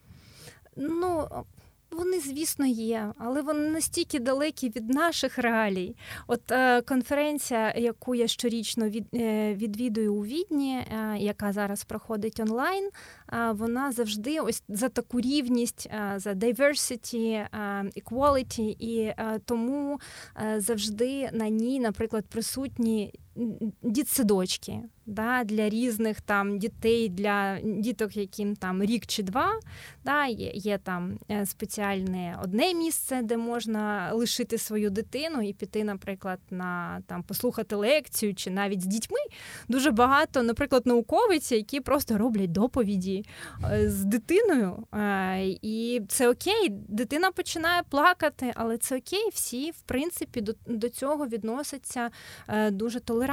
Ну 0.77 1.25
вони, 1.91 2.21
звісно, 2.21 2.67
є, 2.67 3.13
але 3.19 3.43
вони 3.43 3.71
настільки 3.71 4.19
далекі 4.19 4.69
від 4.69 4.89
наших 4.89 5.39
реалій. 5.39 5.97
От 6.27 6.53
е, 6.53 6.83
конференція, 6.83 7.75
яку 7.77 8.15
я 8.15 8.27
щорічно 8.27 8.89
від, 8.89 9.07
е, 9.15 9.55
відвідую 9.55 10.15
у 10.15 10.25
Відні, 10.25 10.77
е, 10.77 11.17
яка 11.19 11.53
зараз 11.53 11.85
проходить 11.85 12.41
онлайн, 12.41 12.91
е, 13.33 13.53
вона 13.53 13.93
завжди 13.93 14.41
ось 14.41 14.63
за 14.69 14.89
таку 14.89 15.21
рівність, 15.21 15.89
е, 15.91 16.15
за 16.17 16.31
diversity, 16.31 17.27
е, 17.33 17.49
equality, 17.97 18.77
і 18.79 19.15
тому 19.45 20.01
завжди 20.57 21.31
на 21.33 21.49
ній, 21.49 21.81
наприклад, 21.81 22.25
присутні 22.27 23.13
дітсадочки 23.83 24.83
да, 25.07 25.45
для 25.45 25.69
різних 25.69 26.21
там 26.21 26.59
дітей, 26.59 27.09
для 27.09 27.59
діток, 27.63 28.17
яким 28.17 28.57
там 28.57 28.83
рік 28.83 29.07
чи 29.07 29.23
два. 29.23 29.53
Да, 30.05 30.27
Є 30.27 30.51
є 30.55 30.79
там 30.79 31.19
е, 31.31 31.47
спеціальне 31.47 32.39
одне 32.43 32.75
місце, 32.75 33.23
де 33.23 33.37
можна 33.37 34.11
лишити 34.13 34.59
свою 34.59 34.91
дитину 34.91 35.43
і 35.43 35.53
піти, 35.53 35.85
наприклад, 35.85 36.39
на 36.51 37.03
там 37.07 37.23
послухати 37.23 37.77
лекцію, 37.77 38.35
чи 38.35 38.51
навіть 38.51 38.83
з 38.83 38.87
дітьми. 38.87 39.19
Дуже 39.69 39.91
багато, 39.91 40.43
наприклад, 40.43 40.87
науковиці, 40.87 41.57
які 41.57 41.81
просто 41.81 42.19
роблять 42.19 42.53
доповіді 42.53 43.25
е, 43.73 43.91
з 43.91 44.05
дитиною. 44.05 44.87
Е, 44.95 45.45
і 45.63 46.03
це 46.09 46.29
окей, 46.29 46.69
дитина 46.71 47.31
починає 47.31 47.83
плакати, 47.91 48.53
але 48.55 48.79
це 48.79 48.97
окей, 48.97 49.31
всі, 49.33 49.71
в 49.71 49.81
принципі, 49.81 50.41
до, 50.41 50.53
до 50.67 50.89
цього 50.89 51.27
відносяться 51.27 52.11
дуже 52.71 53.01
толерантно. 53.01 53.26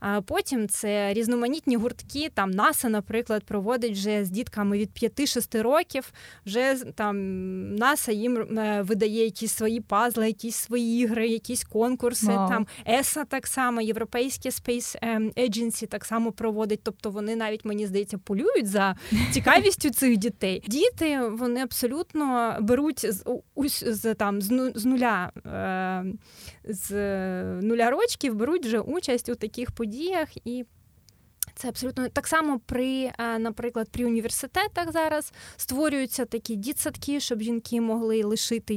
А 0.00 0.20
потім 0.20 0.68
це 0.68 1.12
різноманітні 1.12 1.76
гуртки. 1.76 2.30
Там 2.34 2.50
НАСА, 2.50 2.88
наприклад, 2.88 3.44
проводить 3.44 3.92
вже 3.92 4.24
з 4.24 4.30
дітками 4.30 4.78
від 4.78 4.90
5-6 5.02 5.62
років. 5.62 6.12
Вже 6.46 6.76
там 6.94 7.16
НАСА 7.74 8.12
їм 8.12 8.36
е, 8.36 8.82
видає 8.82 9.24
якісь 9.24 9.52
свої 9.52 9.80
пазли, 9.80 10.26
якісь 10.26 10.56
свої 10.56 11.02
ігри, 11.02 11.28
якісь 11.28 11.64
конкурси. 11.64 12.26
Wow. 12.26 12.48
Там 12.48 12.66
ЕСА 12.88 13.24
так 13.24 13.46
само, 13.46 13.80
Європейське 13.80 14.48
Space 14.48 14.98
ем, 15.02 15.30
Agency 15.36 15.86
так 15.86 16.04
само 16.04 16.32
проводить. 16.32 16.80
Тобто 16.82 17.10
вони 17.10 17.36
навіть 17.36 17.64
мені 17.64 17.86
здається 17.86 18.18
полюють 18.18 18.66
за 18.66 18.96
цікавістю 19.32 19.90
цих 19.90 20.16
дітей. 20.16 20.62
Діти 20.66 21.20
вони 21.20 21.60
абсолютно 21.60 22.56
беруть 22.60 23.12
з 23.12 23.24
з 23.86 24.14
там 24.14 24.42
з 24.74 24.84
нуля 24.84 25.32
е, 25.46 26.04
з 26.64 26.92
нуля 27.62 27.90
рочків, 27.90 28.34
беруть 28.34 28.66
вже 28.66 28.80
участь 28.80 29.01
у 29.28 29.34
таких 29.34 29.72
подіях 29.72 30.28
і. 30.46 30.64
Це 31.54 31.68
абсолютно 31.68 32.08
так 32.08 32.26
само 32.26 32.60
при, 32.66 33.10
е, 33.18 33.38
наприклад, 33.38 33.88
при 33.90 34.04
університетах 34.04 34.92
зараз 34.92 35.32
створюються 35.56 36.24
такі 36.24 36.56
дітсадки, 36.56 37.20
щоб 37.20 37.40
жінки 37.40 37.80
могли 37.80 38.24
лишити 38.24 38.76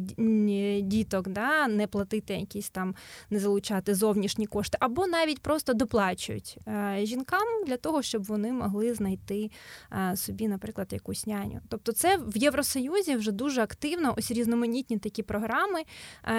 діток, 0.82 1.28
да, 1.28 1.68
не 1.68 1.88
платити 1.88 2.34
якісь 2.34 2.70
там, 2.70 2.96
не 3.30 3.40
залучати 3.40 3.96
зовнішні 3.96 4.46
кошти, 4.46 4.78
або 4.82 5.08
навіть 5.08 5.40
просто 5.40 5.74
доплачують 5.74 6.58
е, 6.68 7.00
жінкам 7.04 7.64
для 7.68 7.78
того, 7.78 8.02
щоб 8.02 8.24
вони 8.24 8.52
могли 8.52 8.94
знайти 8.94 9.52
е, 9.92 10.18
собі, 10.18 10.48
наприклад, 10.48 10.88
якусь 10.92 11.28
няню. 11.28 11.62
Тобто, 11.70 11.92
це 11.92 12.18
в 12.18 12.38
Євросоюзі 12.38 13.16
вже 13.16 13.32
дуже 13.32 13.62
активно 13.62 14.14
ось 14.18 14.32
різноманітні 14.32 14.98
такі 14.98 15.24
програми, 15.24 15.80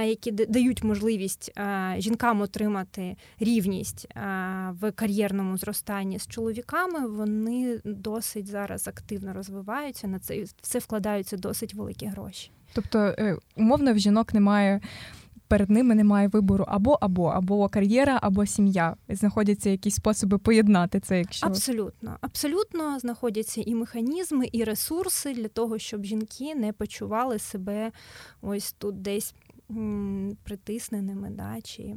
які 0.05 0.31
дають 0.31 0.85
можливість 0.85 1.53
жінкам 1.99 2.41
отримати 2.41 3.17
рівність 3.41 4.09
в 4.71 4.93
кар'єрному 4.95 5.59
зростанні 5.59 6.19
з 6.27 6.29
чоловіками 6.29 7.09
вони 7.09 7.81
досить 7.85 8.47
зараз 8.47 8.89
активно 8.89 9.33
розвиваються 9.33 10.07
на 10.09 10.19
це 10.19 10.45
все 10.63 10.79
вкладаються 10.79 11.37
досить 11.37 11.75
великі 11.75 12.07
гроші. 12.07 12.51
Тобто, 12.75 12.99
е, 12.99 13.37
умовно, 13.57 13.95
в 13.95 13.99
жінок 13.99 14.35
немає. 14.35 14.81
Перед 15.49 15.71
ними 15.71 15.95
немає 15.95 16.29
вибору 16.29 16.65
або 16.69 16.99
або 17.01 17.25
або 17.27 17.69
кар'єра, 17.69 18.19
або 18.23 18.47
сім'я. 18.47 18.97
Знаходяться 19.09 19.71
якісь 19.71 19.95
способи 19.95 20.39
поєднати 20.39 21.01
це. 21.01 21.19
Якщо 21.19 21.47
абсолютно, 21.47 22.17
абсолютно 22.21 22.99
знаходяться 22.99 23.61
і 23.67 23.75
механізми, 23.75 24.49
і 24.53 24.65
ресурси 24.65 25.35
для 25.35 25.49
того, 25.49 25.79
щоб 25.79 26.05
жінки 26.05 26.55
не 26.55 26.73
почували 26.73 27.39
себе 27.39 27.93
ось 28.43 28.73
тут 28.73 29.03
десь 29.03 29.35
м- 29.71 30.37
притисненими, 30.45 31.31
да, 31.31 31.61
чи 31.63 31.95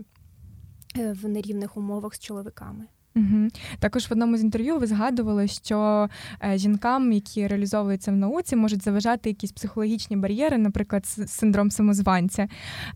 е, 0.97 1.13
в 1.21 1.27
нерівних 1.29 1.77
умовах 1.77 2.15
з 2.15 2.19
чоловіками. 2.19 2.85
Угу. 3.19 3.47
Також 3.79 4.09
в 4.09 4.11
одному 4.11 4.37
з 4.37 4.41
інтерв'ю 4.41 4.77
ви 4.77 4.87
згадували, 4.87 5.47
що 5.47 6.09
е, 6.43 6.57
жінкам, 6.57 7.11
які 7.11 7.47
реалізовуються 7.47 8.11
в 8.11 8.15
науці, 8.15 8.55
можуть 8.55 8.83
заважати 8.83 9.29
якісь 9.29 9.51
психологічні 9.51 10.17
бар'єри, 10.17 10.57
наприклад, 10.57 11.05
синдром 11.05 11.71
самозванця. 11.71 12.47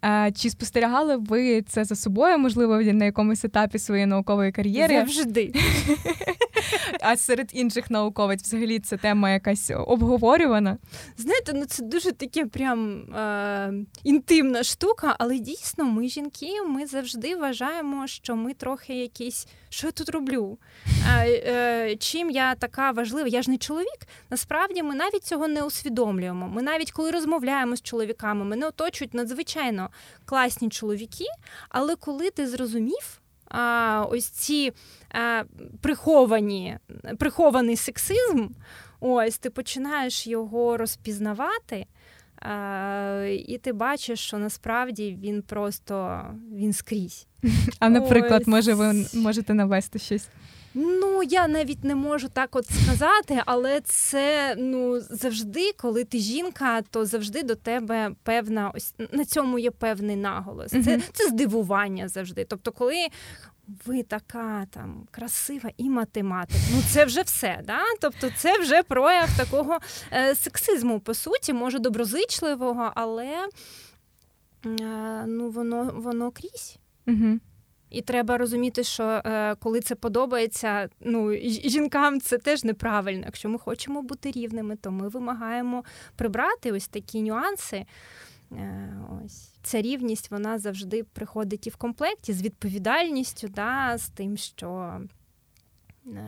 Е, 0.05 0.31
чи 0.35 0.49
спостерігали 0.49 1.17
ви 1.17 1.61
це 1.61 1.83
за 1.83 1.95
собою, 1.95 2.37
можливо, 2.37 2.81
на 2.81 3.05
якомусь 3.05 3.45
етапі 3.45 3.79
своєї 3.79 4.05
наукової 4.05 4.51
кар'єри? 4.51 4.95
Завжди. 4.95 5.53
А 7.01 7.17
серед 7.17 7.49
інших 7.53 7.91
науковиць 7.91 8.43
взагалі 8.43 8.79
ця 8.79 8.97
тема 8.97 9.31
якась 9.31 9.71
обговорювана? 9.87 10.77
Знаєте, 11.17 11.53
ну 11.55 11.65
це 11.65 11.83
дуже 11.83 12.11
таке 12.11 12.45
прям 12.45 12.99
е- 13.13 13.73
інтимна 14.03 14.63
штука, 14.63 15.15
але 15.19 15.39
дійсно 15.39 15.85
ми 15.85 16.07
жінки, 16.07 16.61
ми 16.67 16.85
завжди 16.85 17.35
вважаємо, 17.35 18.07
що 18.07 18.35
ми 18.35 18.53
трохи 18.53 18.93
якісь. 18.93 19.47
Що 19.69 19.87
я 19.87 19.91
тут 19.91 20.09
роблю? 20.09 20.57
А, 21.09 21.25
е, 21.25 21.95
Чим 21.99 22.29
я 22.29 22.55
така 22.55 22.91
важлива? 22.91 23.27
Я 23.27 23.41
ж 23.41 23.51
не 23.51 23.57
чоловік. 23.57 23.99
Насправді 24.29 24.83
ми 24.83 24.95
навіть 24.95 25.23
цього 25.23 25.47
не 25.47 25.63
усвідомлюємо. 25.63 26.47
Ми 26.47 26.61
навіть 26.61 26.91
коли 26.91 27.11
розмовляємо 27.11 27.75
з 27.75 27.81
чоловіками, 27.81 28.45
мене 28.45 28.67
оточують 28.67 29.13
надзвичайно 29.13 29.89
класні 30.25 30.69
чоловіки, 30.69 31.25
але 31.69 31.95
коли 31.95 32.29
ти 32.29 32.47
зрозумів. 32.47 33.19
А, 33.47 34.05
Ось 34.09 34.25
ці 34.25 34.73
приховані, 35.81 36.77
прихований 37.19 37.75
сексизм, 37.75 38.47
ось 38.99 39.37
ти 39.37 39.49
починаєш 39.49 40.27
його 40.27 40.77
розпізнавати, 40.77 41.85
і 43.47 43.57
ти 43.57 43.73
бачиш, 43.73 44.19
що 44.19 44.37
насправді 44.37 45.17
він 45.21 45.41
просто 45.41 46.25
він 46.55 46.73
скрізь. 46.73 47.27
А 47.79 47.89
наприклад, 47.89 48.41
Ось. 48.41 48.47
може 48.47 48.73
ви 48.73 49.05
можете 49.13 49.53
навести 49.53 49.99
щось? 49.99 50.27
Ну, 50.73 51.23
я 51.23 51.47
навіть 51.47 51.83
не 51.83 51.95
можу 51.95 52.29
так 52.29 52.55
от 52.55 52.65
сказати, 52.65 53.41
але 53.45 53.81
це 53.81 54.55
ну 54.57 54.99
завжди, 54.99 55.71
коли 55.77 56.03
ти 56.03 56.17
жінка, 56.19 56.81
то 56.81 57.05
завжди 57.05 57.43
до 57.43 57.55
тебе 57.55 58.11
певна 58.23 58.71
ось 58.75 58.93
на 59.11 59.25
цьому 59.25 59.59
є 59.59 59.71
певний 59.71 60.15
наголос. 60.15 60.71
Це 60.71 61.01
це 61.13 61.27
здивування 61.27 62.07
завжди. 62.07 62.45
Тобто, 62.49 62.71
коли 62.71 63.07
ви 63.85 64.03
така 64.03 64.65
там 64.65 65.07
красива 65.11 65.69
і 65.77 65.89
математик, 65.89 66.61
ну 66.71 66.81
це 66.89 67.05
вже 67.05 67.21
все. 67.21 67.61
да? 67.65 67.79
Тобто, 68.01 68.29
це 68.37 68.59
вже 68.59 68.83
прояв 68.83 69.37
такого 69.37 69.79
е, 70.13 70.35
сексизму, 70.35 70.99
по 70.99 71.13
суті, 71.13 71.53
може 71.53 71.79
доброзичливого, 71.79 72.91
але 72.95 73.47
е, 74.65 75.25
ну 75.27 75.49
воно 75.49 75.91
воно 75.95 76.31
крізь. 76.31 76.77
Угу. 77.07 77.39
І 77.89 78.01
треба 78.01 78.37
розуміти, 78.37 78.83
що 78.83 79.03
е, 79.03 79.55
коли 79.55 79.81
це 79.81 79.95
подобається, 79.95 80.89
ну 81.01 81.35
жінкам 81.45 82.21
це 82.21 82.37
теж 82.37 82.63
неправильно. 82.63 83.21
Якщо 83.25 83.49
ми 83.49 83.59
хочемо 83.59 84.01
бути 84.01 84.31
рівними, 84.31 84.75
то 84.75 84.91
ми 84.91 85.07
вимагаємо 85.07 85.83
прибрати 86.15 86.71
ось 86.71 86.87
такі 86.87 87.21
нюанси. 87.21 87.85
Е, 88.57 88.97
ось 89.25 89.53
ця 89.63 89.81
рівність 89.81 90.31
вона 90.31 90.59
завжди 90.59 91.03
приходить 91.03 91.67
і 91.67 91.69
в 91.69 91.75
комплекті 91.75 92.33
з 92.33 92.41
відповідальністю, 92.41 93.47
да, 93.47 93.97
з 93.97 94.09
тим, 94.09 94.37
що 94.37 94.99
е, 96.07 96.21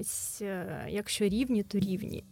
ось 0.00 0.42
е, 0.42 0.86
якщо 0.88 1.24
рівні, 1.24 1.62
то 1.62 1.78
рівні. 1.78 2.24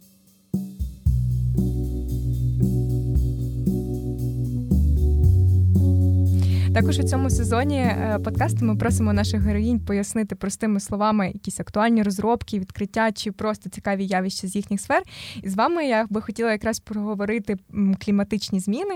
Також 6.74 6.98
у 6.98 7.02
цьому 7.02 7.30
сезоні 7.30 7.78
е, 7.78 8.18
подкасту 8.24 8.64
ми 8.64 8.76
просимо 8.76 9.12
наших 9.12 9.42
героїнь 9.42 9.80
пояснити 9.80 10.34
простими 10.34 10.80
словами 10.80 11.26
якісь 11.34 11.60
актуальні 11.60 12.02
розробки, 12.02 12.58
відкриття 12.58 13.12
чи 13.12 13.32
просто 13.32 13.70
цікаві 13.70 14.06
явища 14.06 14.48
з 14.48 14.56
їхніх 14.56 14.80
сфер. 14.80 15.02
І 15.42 15.48
з 15.48 15.54
вами 15.54 15.86
я 15.86 16.06
би 16.10 16.20
хотіла 16.20 16.52
якраз 16.52 16.80
проговорити 16.80 17.56
кліматичні 18.04 18.60
зміни, 18.60 18.94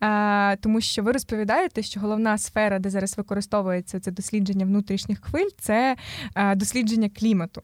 е, 0.00 0.56
тому 0.56 0.80
що 0.80 1.02
ви 1.02 1.12
розповідаєте, 1.12 1.82
що 1.82 2.00
головна 2.00 2.38
сфера, 2.38 2.78
де 2.78 2.90
зараз 2.90 3.18
використовується 3.18 4.00
це 4.00 4.10
дослідження 4.10 4.66
внутрішніх 4.66 5.20
хвиль, 5.20 5.50
це 5.58 5.96
е, 6.34 6.54
дослідження 6.54 7.08
клімату. 7.08 7.62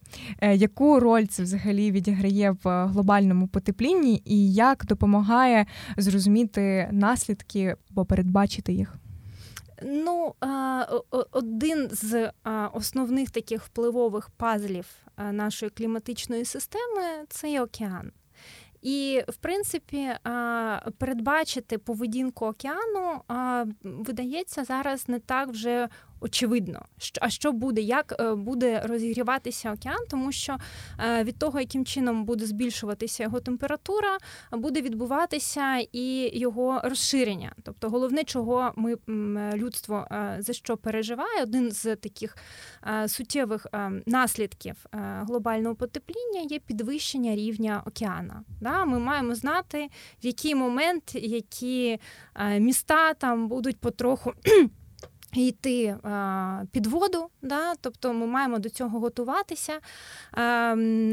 Яку 0.55 1.01
роль 1.01 1.27
це 1.27 1.43
взагалі 1.43 1.91
відіграє 1.91 2.57
в 2.65 2.87
глобальному 2.87 3.49
потеплінні, 3.49 4.23
і 4.25 4.53
як 4.53 4.87
допомагає 4.87 5.67
зрозуміти 5.97 6.89
наслідки 6.93 7.77
або 7.91 8.05
передбачити 8.05 8.73
їх? 8.73 8.99
Ну, 9.83 10.35
один 11.31 11.89
з 11.91 12.33
основних 12.73 13.31
таких 13.31 13.63
впливових 13.63 14.31
пазлів 14.31 14.87
нашої 15.33 15.71
кліматичної 15.71 16.45
системи 16.45 17.25
це 17.29 17.63
океан. 17.63 18.13
І, 18.83 19.23
в 19.29 19.37
принципі, 19.37 20.11
передбачити 20.99 21.79
поведінку 21.79 22.47
океану 22.47 23.23
видається 23.83 24.65
зараз 24.65 25.09
не 25.09 25.19
так 25.19 25.49
вже 25.49 25.89
очевидно, 26.21 26.85
що 26.99 27.21
а 27.25 27.31
що 27.31 27.53
буде, 27.53 27.81
як 27.81 28.17
е, 28.21 28.35
буде 28.35 28.83
розігріватися 28.85 29.73
океан, 29.73 29.99
тому 30.11 30.33
що 30.33 30.57
е, 31.01 31.25
від 31.25 31.39
того, 31.39 31.61
яким 31.61 31.85
чином 31.85 32.25
буде 32.25 32.47
збільшуватися 32.47 33.23
його 33.23 33.41
температура, 33.41 34.19
буде 34.53 34.81
відбуватися 34.81 35.77
і 35.93 36.39
його 36.39 36.81
розширення. 36.85 37.53
Тобто, 37.63 37.91
головне, 37.91 38.25
чого 38.25 38.73
ми 38.77 38.97
людство 39.57 40.07
е, 40.11 40.37
за 40.39 40.53
що 40.53 40.77
переживає, 40.77 41.43
один 41.43 41.73
з 41.73 41.97
таких 41.97 42.37
суттєвих 43.07 43.67
наслідків 44.07 44.87
глобального 44.93 45.75
потепління 45.75 46.41
є 46.41 46.59
підвищення 46.59 47.37
рівня 47.37 47.83
океана. 47.87 48.43
Ми 48.87 48.99
маємо 48.99 49.35
знати, 49.35 49.89
в 50.23 50.27
який 50.27 50.55
момент 50.55 51.15
які 51.15 51.99
міста 52.59 53.15
там 53.15 53.49
будуть 53.49 53.81
потроху 53.81 54.33
йти 55.35 55.97
під 56.73 56.87
воду, 56.87 57.29
да? 57.43 57.75
тобто 57.81 58.13
ми 58.13 58.27
маємо 58.27 58.59
до 58.59 58.69
цього 58.69 59.01
готуватися. 59.01 59.79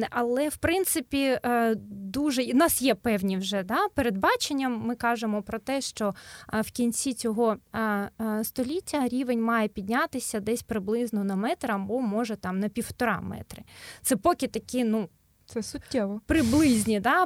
Але 0.10 0.50
в 0.50 0.58
принципі 0.58 1.40
дуже 1.88 2.44
у 2.44 2.56
нас 2.56 2.82
є 2.82 2.96
певні 2.96 3.38
вже 3.38 3.64
да, 3.64 3.88
передбачення. 3.94 4.70
Ми 4.70 4.96
кажемо 4.96 5.42
про 5.42 5.60
те, 5.60 5.82
що 5.82 6.16
в 6.54 6.72
кінці 6.72 7.14
цього 7.14 7.58
століття 8.44 9.08
рівень 9.08 9.42
має 9.42 9.68
піднятися 9.68 10.40
десь 10.40 10.64
приблизно 10.64 11.24
на 11.24 11.36
метр 11.36 11.72
або 11.72 12.02
може 12.02 12.36
там 12.36 12.60
на 12.60 12.70
півтора 12.70 13.22
метри. 13.22 13.64
Це 14.02 14.16
поки 14.16 14.48
такі, 14.48 14.84
ну. 14.84 15.10
Це 15.48 15.64
суттєво 15.64 16.22
приблизні 16.26 17.00
да, 17.00 17.26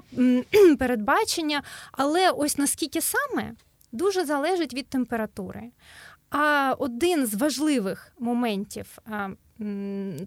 передбачення, 0.80 1.64
але 1.92 2.30
ось 2.30 2.58
наскільки 2.58 3.02
саме 3.02 3.54
дуже 3.92 4.26
залежить 4.26 4.74
від 4.74 4.88
температури. 4.88 5.62
А 6.30 6.76
один 6.80 7.26
з 7.26 7.34
важливих 7.36 8.14
моментів 8.20 8.98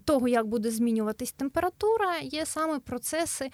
того, 0.05 0.27
як 0.27 0.47
буде 0.47 0.71
змінюватись 0.71 1.31
температура, 1.31 2.17
є 2.21 2.45
саме 2.45 2.79
процеси 2.79 3.49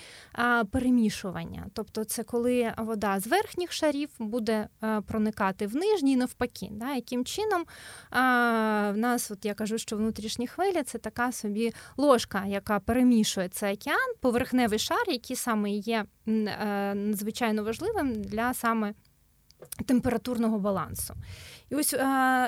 перемішування. 0.72 1.68
Тобто, 1.74 2.04
це 2.04 2.24
коли 2.24 2.74
вода 2.78 3.20
з 3.20 3.28
верхніх 3.28 3.72
шарів 3.72 4.10
буде 4.20 4.68
проникати 5.08 5.68
в 5.68 5.76
нижній, 5.76 6.16
навпаки. 6.16 6.70
Да? 6.72 6.94
Яким 6.94 7.26
чином 7.26 7.64
в 8.12 8.94
нас, 8.96 9.32
от 9.32 9.46
я 9.46 9.54
кажу, 9.54 9.78
що 9.78 9.98
внутрішні 9.98 10.48
хвилі 10.48 10.84
це 10.84 10.98
така 10.98 11.32
собі 11.32 11.74
ложка, 11.98 12.46
яка 12.46 12.80
перемішує 12.80 13.50
цей 13.50 13.74
океан, 13.74 14.14
поверхневий 14.20 14.80
шар, 14.80 15.04
який 15.08 15.36
саме 15.36 15.70
є 15.72 16.06
надзвичайно 16.26 17.64
важливим 17.64 18.22
для 18.22 18.54
саме 18.54 18.94
температурного 19.86 20.60
балансу. 20.60 21.13
І 21.69 21.76
ось 21.76 21.93
е, 21.93 21.98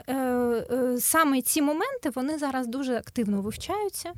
е, 0.07 0.13
е, 0.15 0.97
саме 0.99 1.41
ці 1.41 1.61
моменти 1.61 2.09
вони 2.15 2.37
зараз 2.37 2.67
дуже 2.67 2.95
активно 2.95 3.41
вивчаються. 3.41 4.13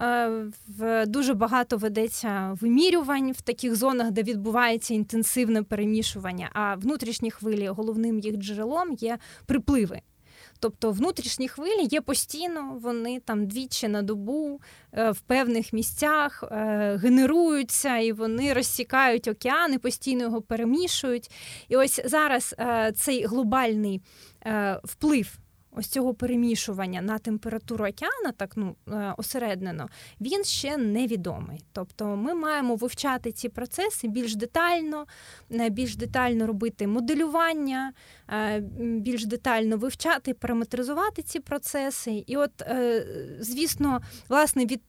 Е, 0.00 0.28
в 0.68 1.06
Дуже 1.06 1.34
багато 1.34 1.76
ведеться 1.76 2.56
вимірювань 2.60 3.32
в 3.32 3.40
таких 3.40 3.76
зонах, 3.76 4.10
де 4.10 4.22
відбувається 4.22 4.94
інтенсивне 4.94 5.62
перемішування. 5.62 6.50
А 6.52 6.74
внутрішні 6.74 7.30
хвилі 7.30 7.68
головним 7.68 8.18
їх 8.18 8.36
джерелом 8.36 8.92
є 8.92 9.18
припливи. 9.46 10.00
Тобто 10.62 10.90
внутрішні 10.90 11.48
хвилі 11.48 11.88
є 11.90 12.00
постійно, 12.00 12.78
вони 12.80 13.20
там 13.20 13.46
двічі 13.46 13.88
на 13.88 14.02
добу 14.02 14.60
е, 14.92 15.10
в 15.10 15.20
певних 15.20 15.72
місцях 15.72 16.44
е, 16.52 16.56
генеруються 17.02 17.98
і 17.98 18.12
вони 18.12 18.52
розсікають 18.52 19.28
океани, 19.28 19.78
постійно 19.78 20.22
його 20.22 20.42
перемішують. 20.42 21.30
І 21.68 21.76
ось 21.76 22.00
зараз 22.04 22.54
е, 22.58 22.92
цей 22.96 23.26
глобальний 23.26 24.00
вплив 24.84 25.38
ось 25.76 25.86
цього 25.86 26.14
перемішування 26.14 27.02
на 27.02 27.18
температуру 27.18 27.84
океана, 27.84 28.32
так 28.36 28.52
ну 28.56 28.76
е, 28.88 29.14
осереднено, 29.18 29.88
він 30.20 30.44
ще 30.44 30.76
невідомий. 30.76 31.64
Тобто 31.72 32.16
ми 32.16 32.34
маємо 32.34 32.74
вивчати 32.74 33.32
ці 33.32 33.48
процеси 33.48 34.08
більш 34.08 34.36
детально, 34.36 35.06
е, 35.52 35.70
більш 35.70 35.96
детально 35.96 36.46
робити 36.46 36.86
моделювання, 36.86 37.92
е, 38.28 38.60
більш 38.80 39.26
детально 39.26 39.76
вивчати, 39.76 40.34
параметризувати 40.34 41.22
ці 41.22 41.40
процеси. 41.40 42.24
І, 42.26 42.36
от, 42.36 42.50
звісно, 43.40 44.00
власне, 44.28 44.66
від 44.66 44.82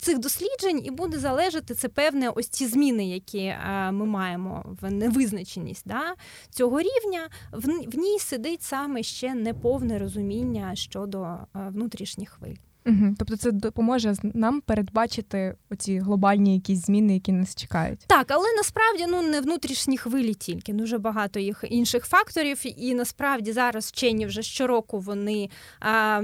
цих 0.00 0.18
досліджень 0.18 0.84
і 0.84 0.90
буде 0.90 1.18
залежати 1.18 1.74
це 1.74 1.88
певне 1.88 2.28
ось 2.28 2.48
ці 2.48 2.66
зміни, 2.66 3.08
які 3.08 3.54
ми 3.92 4.06
маємо 4.06 4.76
в 4.80 4.90
невизначеність 4.90 5.88
да, 5.88 6.14
цього 6.50 6.80
рівня. 6.80 7.28
В 7.52 7.98
ній 7.98 8.18
сидить 8.18 8.62
саме 8.62 9.02
ще 9.02 9.34
неповне 9.34 9.93
розуміння 9.98 10.74
щодо 10.74 11.22
е, 11.22 11.46
внутрішніх 11.54 12.30
хвиль. 12.30 12.56
Угу. 12.86 13.14
Тобто 13.18 13.36
це 13.36 13.52
допоможе 13.52 14.14
нам 14.22 14.60
передбачити 14.60 15.54
оці 15.70 15.98
глобальні 15.98 16.54
якісь 16.54 16.86
зміни, 16.86 17.14
які 17.14 17.32
нас 17.32 17.54
чекають. 17.54 18.00
Так, 18.06 18.26
але 18.30 18.44
насправді 18.56 19.06
ну 19.08 19.22
не 19.22 19.40
внутрішні 19.40 19.98
хвилі 19.98 20.34
тільки 20.34 20.72
дуже 20.72 20.98
багато 20.98 21.40
їх 21.40 21.64
інших 21.68 22.06
факторів. 22.06 22.62
І 22.64 22.94
насправді 22.94 23.52
зараз 23.52 23.86
вчені 23.86 24.26
вже 24.26 24.42
щороку 24.42 24.98
вони 24.98 25.50
а, 25.80 26.20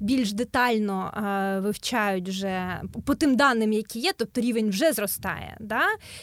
більш 0.00 0.32
детально 0.32 1.10
а, 1.12 1.60
вивчають 1.60 2.28
вже 2.28 2.80
по 3.06 3.14
тим 3.14 3.36
даним, 3.36 3.72
які 3.72 3.98
є, 3.98 4.12
тобто 4.16 4.40
рівень 4.40 4.70
вже 4.70 4.92
зростає. 4.92 5.56
Да? 5.60 5.82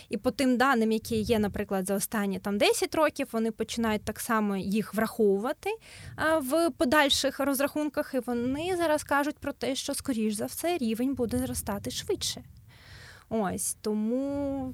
І 0.10 0.18
по 0.18 0.32
тим 0.32 0.58
даним, 0.58 0.92
які 0.92 1.16
є, 1.16 1.40
наприклад, 1.40 1.88
за 1.88 1.96
останні 1.96 2.40
там 2.40 2.58
10 2.58 2.96
років, 2.96 3.28
вони 3.32 3.52
починають 3.52 4.04
так 4.04 4.20
само 4.20 4.58
їх 4.58 4.94
враховувати 4.94 5.70
а, 6.16 6.40
в 6.40 6.70
подальших 6.78 7.40
розрахунках, 7.40 8.14
і 8.14 8.20
вони 8.20 8.76
зараз 8.78 9.04
кажуть 9.08 9.38
про 9.38 9.54
те, 9.54 9.76
що, 9.76 9.94
скоріш 9.94 10.34
за 10.34 10.46
все, 10.46 10.78
рівень 10.78 11.16
буде 11.16 11.38
зростати 11.38 11.92
швидше. 11.92 12.42
Ось 13.30 13.78
тому 13.82 14.74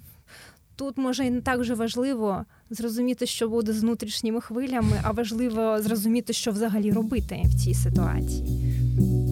тут 0.75 0.97
може 0.97 1.25
і 1.25 1.29
не 1.29 1.41
так 1.41 1.63
же 1.63 1.73
важливо 1.73 2.45
зрозуміти, 2.69 3.25
що 3.25 3.49
буде 3.49 3.73
з 3.73 3.81
внутрішніми 3.81 4.41
хвилями, 4.41 4.99
а 5.03 5.11
важливо 5.11 5.81
зрозуміти, 5.81 6.33
що 6.33 6.51
взагалі 6.51 6.91
робити 6.91 7.41
в 7.45 7.63
цій 7.63 7.73
ситуації. 7.73 9.22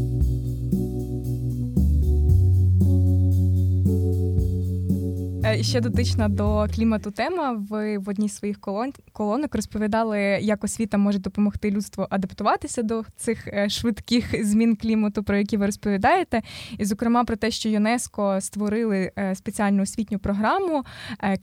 Ще 5.62 5.82
дотична 5.82 6.30
до 6.30 6.68
клімату 6.76 7.12
тема. 7.12 7.66
Ви 7.70 7.98
в 7.98 8.10
одній 8.10 8.30
з 8.30 8.36
своїх 8.36 8.60
колон 8.60 8.92
колонок 9.12 9.56
розповідали, 9.56 10.20
як 10.42 10.64
освіта 10.64 10.98
може 10.98 11.20
допомогти 11.20 11.72
людству 11.72 12.08
адаптуватися 12.10 12.84
до 12.84 13.04
цих 13.16 13.48
е, 13.48 13.70
швидких 13.70 14.46
змін 14.46 14.76
клімату, 14.76 15.24
про 15.24 15.38
які 15.38 15.58
ви 15.58 15.66
розповідаєте. 15.66 16.42
І, 16.78 16.86
зокрема, 16.86 17.24
про 17.24 17.36
те, 17.36 17.52
що 17.52 17.70
ЮНЕСКО 17.70 18.38
створили 18.42 19.12
е, 19.18 19.36
спеціальну 19.36 19.84
освітню 19.84 20.20
програму 20.20 20.84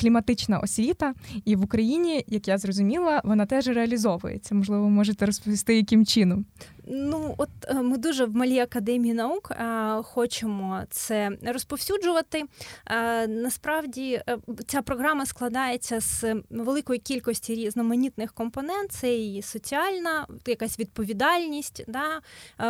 Кліматична 0.00 0.58
освіта. 0.58 1.14
І 1.44 1.56
в 1.56 1.64
Україні, 1.64 2.24
як 2.26 2.48
я 2.48 2.58
зрозуміла, 2.58 3.20
вона 3.24 3.46
теж 3.46 3.66
реалізовується. 3.66 4.54
Можливо, 4.54 4.90
можете 4.90 5.26
розповісти, 5.26 5.76
яким 5.76 6.06
чином. 6.06 6.44
Ну, 6.90 7.34
от 7.38 7.48
е, 7.68 7.74
ми 7.74 7.98
дуже 7.98 8.24
в 8.24 8.36
малій 8.36 8.58
академії 8.58 9.14
наук 9.14 9.50
а, 9.50 9.98
е, 9.98 10.02
хочемо 10.02 10.82
це 10.90 11.30
розповсюджувати. 11.42 12.44
А, 12.84 12.94
е, 12.94 13.26
насправді 13.26 14.22
ця 14.66 14.82
програма 14.82 15.26
складається 15.26 16.00
з 16.00 16.42
великої 16.50 16.98
кількості 16.98 17.54
різноманітних 17.54 18.32
компонент. 18.32 18.92
Це 18.92 19.16
і 19.16 19.42
соціальна, 19.42 20.26
якась 20.46 20.78
відповідальність, 20.78 21.84
да, 21.88 22.20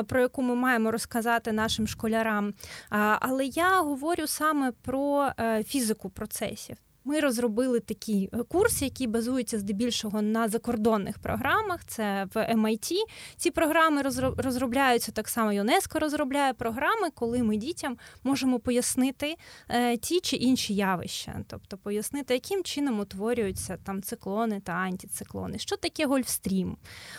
про 0.02 0.20
яку 0.20 0.42
ми 0.42 0.54
маємо 0.54 0.90
розказати 0.90 1.52
нашим 1.52 1.86
школярам. 1.86 2.54
А, 2.90 3.18
але 3.20 3.44
я 3.44 3.80
говорю 3.80 4.26
саме 4.26 4.72
про 4.82 5.28
фізику 5.66 6.10
процесів. 6.10 6.76
Ми 7.08 7.20
розробили 7.20 7.80
такий 7.80 8.30
е, 8.32 8.36
курс, 8.42 8.82
який 8.82 9.06
базується 9.06 9.58
здебільшого 9.58 10.22
на 10.22 10.48
закордонних 10.48 11.18
програмах. 11.18 11.84
Це 11.84 12.26
в 12.34 12.54
MIT. 12.54 12.92
Ці 13.36 13.50
програми 13.50 14.02
розробляються 14.36 15.12
так 15.12 15.28
само. 15.28 15.52
ЮНЕСКО 15.52 15.98
розробляє 15.98 16.52
програми, 16.52 17.08
коли 17.14 17.42
ми 17.42 17.56
дітям 17.56 17.96
можемо 18.24 18.58
пояснити 18.58 19.36
е, 19.68 19.96
ті 19.96 20.20
чи 20.20 20.36
інші 20.36 20.74
явища, 20.74 21.44
тобто 21.46 21.76
пояснити, 21.76 22.34
яким 22.34 22.64
чином 22.64 23.00
утворюються 23.00 23.78
там 23.84 24.02
циклони 24.02 24.60
та 24.60 24.72
антициклони, 24.72 25.58
що 25.58 25.76
таке 25.76 26.06
гольфстрім, 26.06 26.76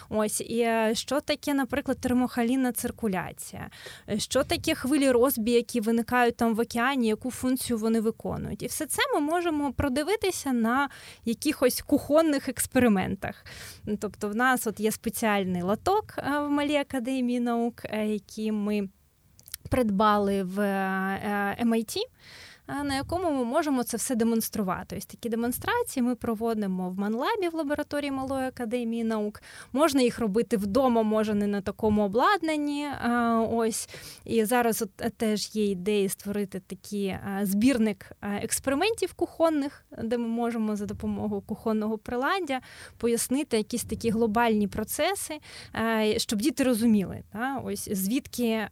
ось 0.10 0.42
і 0.42 0.60
е, 0.60 0.92
що 0.96 1.22
таке, 1.22 1.54
наприклад, 1.54 2.02
термохалінна 2.02 2.72
циркуляція, 2.72 3.70
що 4.18 4.44
таке 4.44 4.76
хвилі 4.76 5.12
розбій, 5.12 5.52
які 5.52 5.82
виникають 5.82 6.38
там 6.38 6.56
в 6.56 6.60
океані, 6.60 7.08
яку 7.08 7.32
функцію 7.32 7.78
вони 7.78 8.02
виконують, 8.02 8.64
і 8.64 8.68
все 8.68 8.86
це 8.86 9.02
ми 9.14 9.20
можемо 9.20 9.74
продивитися 9.80 10.54
на 10.54 10.90
якихось 11.26 11.82
кухонних 11.82 12.50
експериментах. 12.50 13.46
Тобто, 14.00 14.30
в 14.30 14.36
нас 14.36 14.68
от 14.68 14.80
є 14.80 14.92
спеціальний 14.92 15.62
лоток 15.62 16.16
е, 16.18 16.40
в 16.40 16.50
малій 16.50 16.76
академії 16.76 17.40
наук, 17.40 17.82
е, 17.86 18.08
який 18.08 18.52
ми 18.52 18.90
придбали 19.70 20.44
в 20.44 20.60
MIT. 21.64 21.98
На 22.84 22.96
якому 22.96 23.32
ми 23.32 23.44
можемо 23.44 23.84
це 23.84 23.98
все 23.98 24.16
демонструвати. 24.16 24.98
Ось 24.98 25.06
такі 25.06 25.30
демонстрації 25.30 26.04
ми 26.04 26.16
проводимо 26.16 26.90
в 26.90 27.00
Манлабі 27.00 27.50
в 27.52 27.56
лабораторії 27.56 28.12
Малої 28.12 28.48
академії 28.48 29.04
наук. 29.04 29.42
Можна 29.74 30.02
їх 30.02 30.20
робити 30.20 30.58
вдома, 30.58 31.04
може 31.04 31.34
не 31.34 31.48
на 31.48 31.62
такому 31.62 32.02
обладнанні. 32.02 32.88
Ось 33.52 33.90
і 34.26 34.46
зараз 34.46 34.82
от 34.82 34.90
е, 35.02 35.10
теж 35.10 35.56
є 35.56 35.72
ідеї 35.72 36.10
створити 36.10 36.60
такий 36.60 37.06
е, 37.06 37.40
збірник 37.44 38.12
е, 38.22 38.40
експериментів 38.44 39.14
кухонних, 39.14 39.86
де 40.04 40.18
ми 40.18 40.28
можемо 40.28 40.76
за 40.76 40.86
допомогою 40.86 41.42
кухонного 41.42 41.98
приладдя 41.98 42.62
пояснити 42.98 43.58
якісь 43.58 43.84
такі 43.84 44.10
глобальні 44.10 44.68
процеси, 44.68 45.40
щоб 46.18 46.42
діти 46.42 46.64
розуміли, 46.64 47.24
ось 47.64 47.90
звідки 47.92 48.68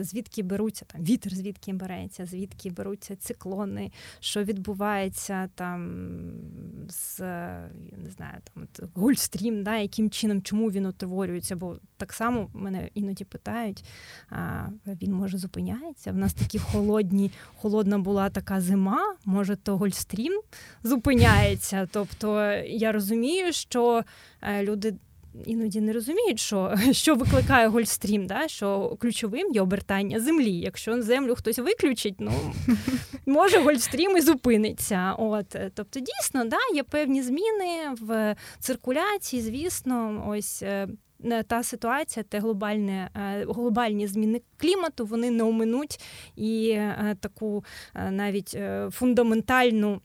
звідки 0.00 0.42
беруться 0.42 0.84
там 0.84 1.02
вітер, 1.02 1.34
звідки 1.34 1.72
береться, 1.72 2.26
звідки 2.26 2.70
беруться 2.70 3.07
відбуваються 3.08 3.16
циклони, 3.16 3.92
що 4.20 4.44
відбувається 4.44 5.48
там 5.54 6.08
з 6.88 7.20
не 7.98 8.10
знаю, 8.10 8.38
там 8.54 8.88
Гольфстрім, 8.94 9.62
да, 9.62 9.76
яким 9.76 10.10
чином, 10.10 10.42
чому 10.42 10.70
він 10.70 10.86
утворюється? 10.86 11.56
Бо 11.56 11.78
так 11.96 12.12
само 12.12 12.50
мене 12.54 12.90
іноді 12.94 13.24
питають, 13.24 13.84
а 14.30 14.68
він 14.86 15.12
може 15.12 15.38
зупиняється. 15.38 16.12
В 16.12 16.16
нас 16.16 16.34
такі 16.34 16.58
холодні, 16.58 17.30
холодна 17.56 17.98
була 17.98 18.30
така 18.30 18.60
зима, 18.60 19.16
може, 19.24 19.56
то 19.56 19.76
Гольфстрім 19.76 20.40
зупиняється. 20.82 21.88
Тобто 21.92 22.40
я 22.66 22.92
розумію, 22.92 23.52
що 23.52 24.04
е, 24.42 24.64
люди 24.64 24.94
іноді 25.46 25.80
не 25.80 25.92
розуміють, 25.92 26.40
що 26.40 26.74
що 26.92 27.14
викликає 27.14 27.68
Гольфстрім, 27.68 28.26
да? 28.26 28.48
що 28.48 28.96
ключовим 29.00 29.52
є 29.52 29.60
обертання 29.60 30.20
землі. 30.20 30.52
Якщо 30.52 31.02
землю 31.02 31.34
хтось 31.34 31.58
виключить, 31.58 32.14
ну 32.18 32.32
може 33.26 33.58
Гольфстрім 33.58 34.16
і 34.16 34.20
зупиниться. 34.20 35.14
От, 35.18 35.56
Тобто, 35.74 36.00
дійсно, 36.00 36.44
да, 36.44 36.56
є 36.74 36.82
певні 36.82 37.22
зміни 37.22 37.94
в 38.00 38.36
циркуляції, 38.58 39.42
звісно, 39.42 40.24
ось. 40.28 40.62
Е, 40.62 41.42
та 41.46 41.62
ситуація, 41.62 42.24
те 42.28 42.38
глобальне 42.38 43.10
е, 43.16 43.44
глобальні 43.48 44.06
зміни 44.06 44.40
клімату, 44.56 45.06
вони 45.06 45.30
не 45.30 45.44
оминуть 45.44 46.00
і 46.36 46.70
е, 46.70 47.16
таку 47.20 47.64
навіть 48.10 48.58
фундаментальну 48.90 50.00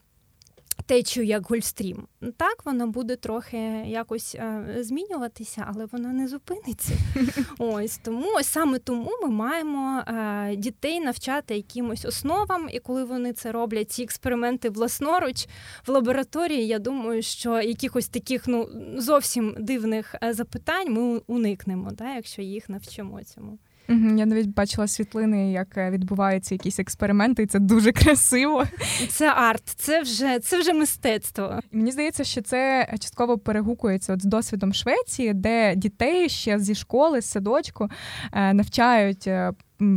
течію 0.85 1.25
як 1.25 1.49
Гольфстрім. 1.49 2.07
Так, 2.37 2.65
воно 2.65 2.87
буде 2.87 3.15
трохи 3.15 3.57
якось 3.85 4.35
е, 4.35 4.77
змінюватися, 4.79 5.65
але 5.69 5.85
воно 5.85 6.13
не 6.13 6.27
зупиниться. 6.27 6.93
Ось 7.57 7.97
тому 7.97 8.27
ось 8.35 8.47
саме 8.47 8.79
тому 8.79 9.11
ми 9.23 9.29
маємо 9.29 10.03
е, 10.07 10.55
дітей 10.55 10.99
навчати 10.99 11.55
якимось 11.55 12.05
основам, 12.05 12.69
і 12.71 12.79
коли 12.79 13.03
вони 13.03 13.33
це 13.33 13.51
роблять, 13.51 13.91
ці 13.91 14.03
експерименти 14.03 14.69
власноруч 14.69 15.47
в 15.87 15.91
лабораторії, 15.91 16.67
я 16.67 16.79
думаю, 16.79 17.21
що 17.21 17.61
якихось 17.61 18.07
таких 18.07 18.47
ну 18.47 18.69
зовсім 18.97 19.55
дивних 19.59 20.15
е, 20.23 20.33
запитань 20.33 20.93
ми 20.93 21.21
уникнемо, 21.27 21.91
да, 21.91 22.15
якщо 22.15 22.41
їх 22.41 22.69
навчимо 22.69 23.23
цьому. 23.23 23.57
Я 23.87 24.25
навіть 24.25 24.47
бачила 24.47 24.87
світлини, 24.87 25.51
як 25.51 25.77
е, 25.77 25.89
відбуваються 25.89 26.55
якісь 26.55 26.79
експерименти, 26.79 27.43
і 27.43 27.45
це 27.45 27.59
дуже 27.59 27.91
красиво. 28.03 28.65
Це 29.09 29.29
арт, 29.29 29.63
це 29.65 30.01
вже 30.01 30.39
це 30.39 30.59
вже 30.59 30.73
мистецтво. 30.73 31.59
Мені 31.71 31.91
здається, 31.91 32.23
що 32.23 32.41
це 32.41 32.87
частково 32.99 33.37
перегукується 33.37 34.13
от 34.13 34.21
з 34.21 34.25
досвідом 34.25 34.73
Швеції, 34.73 35.33
де 35.33 35.75
дітей 35.75 36.29
ще 36.29 36.59
зі 36.59 36.75
школи, 36.75 37.21
з 37.21 37.25
садочку 37.25 37.89
е, 38.33 38.53
навчають 38.53 39.27
е, 39.27 39.51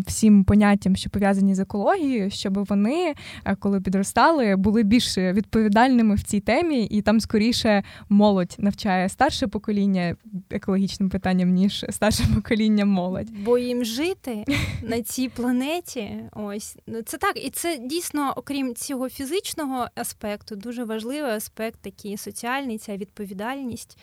всім 0.06 0.44
поняттям, 0.44 0.96
що 0.96 1.10
пов'язані 1.10 1.54
з 1.54 1.58
екологією, 1.58 2.30
щоб 2.30 2.64
вони, 2.64 3.14
е, 3.44 3.56
коли 3.56 3.80
підростали, 3.80 4.56
були 4.56 4.82
більш 4.82 5.18
відповідальними 5.18 6.14
в 6.14 6.22
цій 6.22 6.40
темі, 6.40 6.84
і 6.84 7.02
там 7.02 7.20
скоріше 7.20 7.82
молодь 8.08 8.56
навчає 8.58 9.08
старше 9.08 9.46
покоління 9.46 10.16
екологічним 10.50 11.10
питанням, 11.10 11.50
ніж 11.50 11.84
старше 11.90 12.24
покоління 12.34 12.84
молодь. 12.84 13.30
Бо 13.44 13.58
їм 13.58 13.84
жити 13.84 14.44
на 14.82 15.02
цій 15.02 15.28
планеті, 15.28 16.10
ось 16.32 16.76
ну, 16.86 17.02
це 17.02 17.18
так, 17.18 17.44
і 17.46 17.50
це 17.50 17.78
дійсно, 17.78 18.32
окрім 18.36 18.74
цього 18.74 19.08
фізичного 19.08 19.86
аспекту, 19.94 20.56
дуже 20.56 20.84
важливий 20.84 21.30
аспект, 21.30 21.80
такий 21.80 22.16
соціальний, 22.16 22.78
ця 22.78 22.96
відповідальність. 22.96 23.98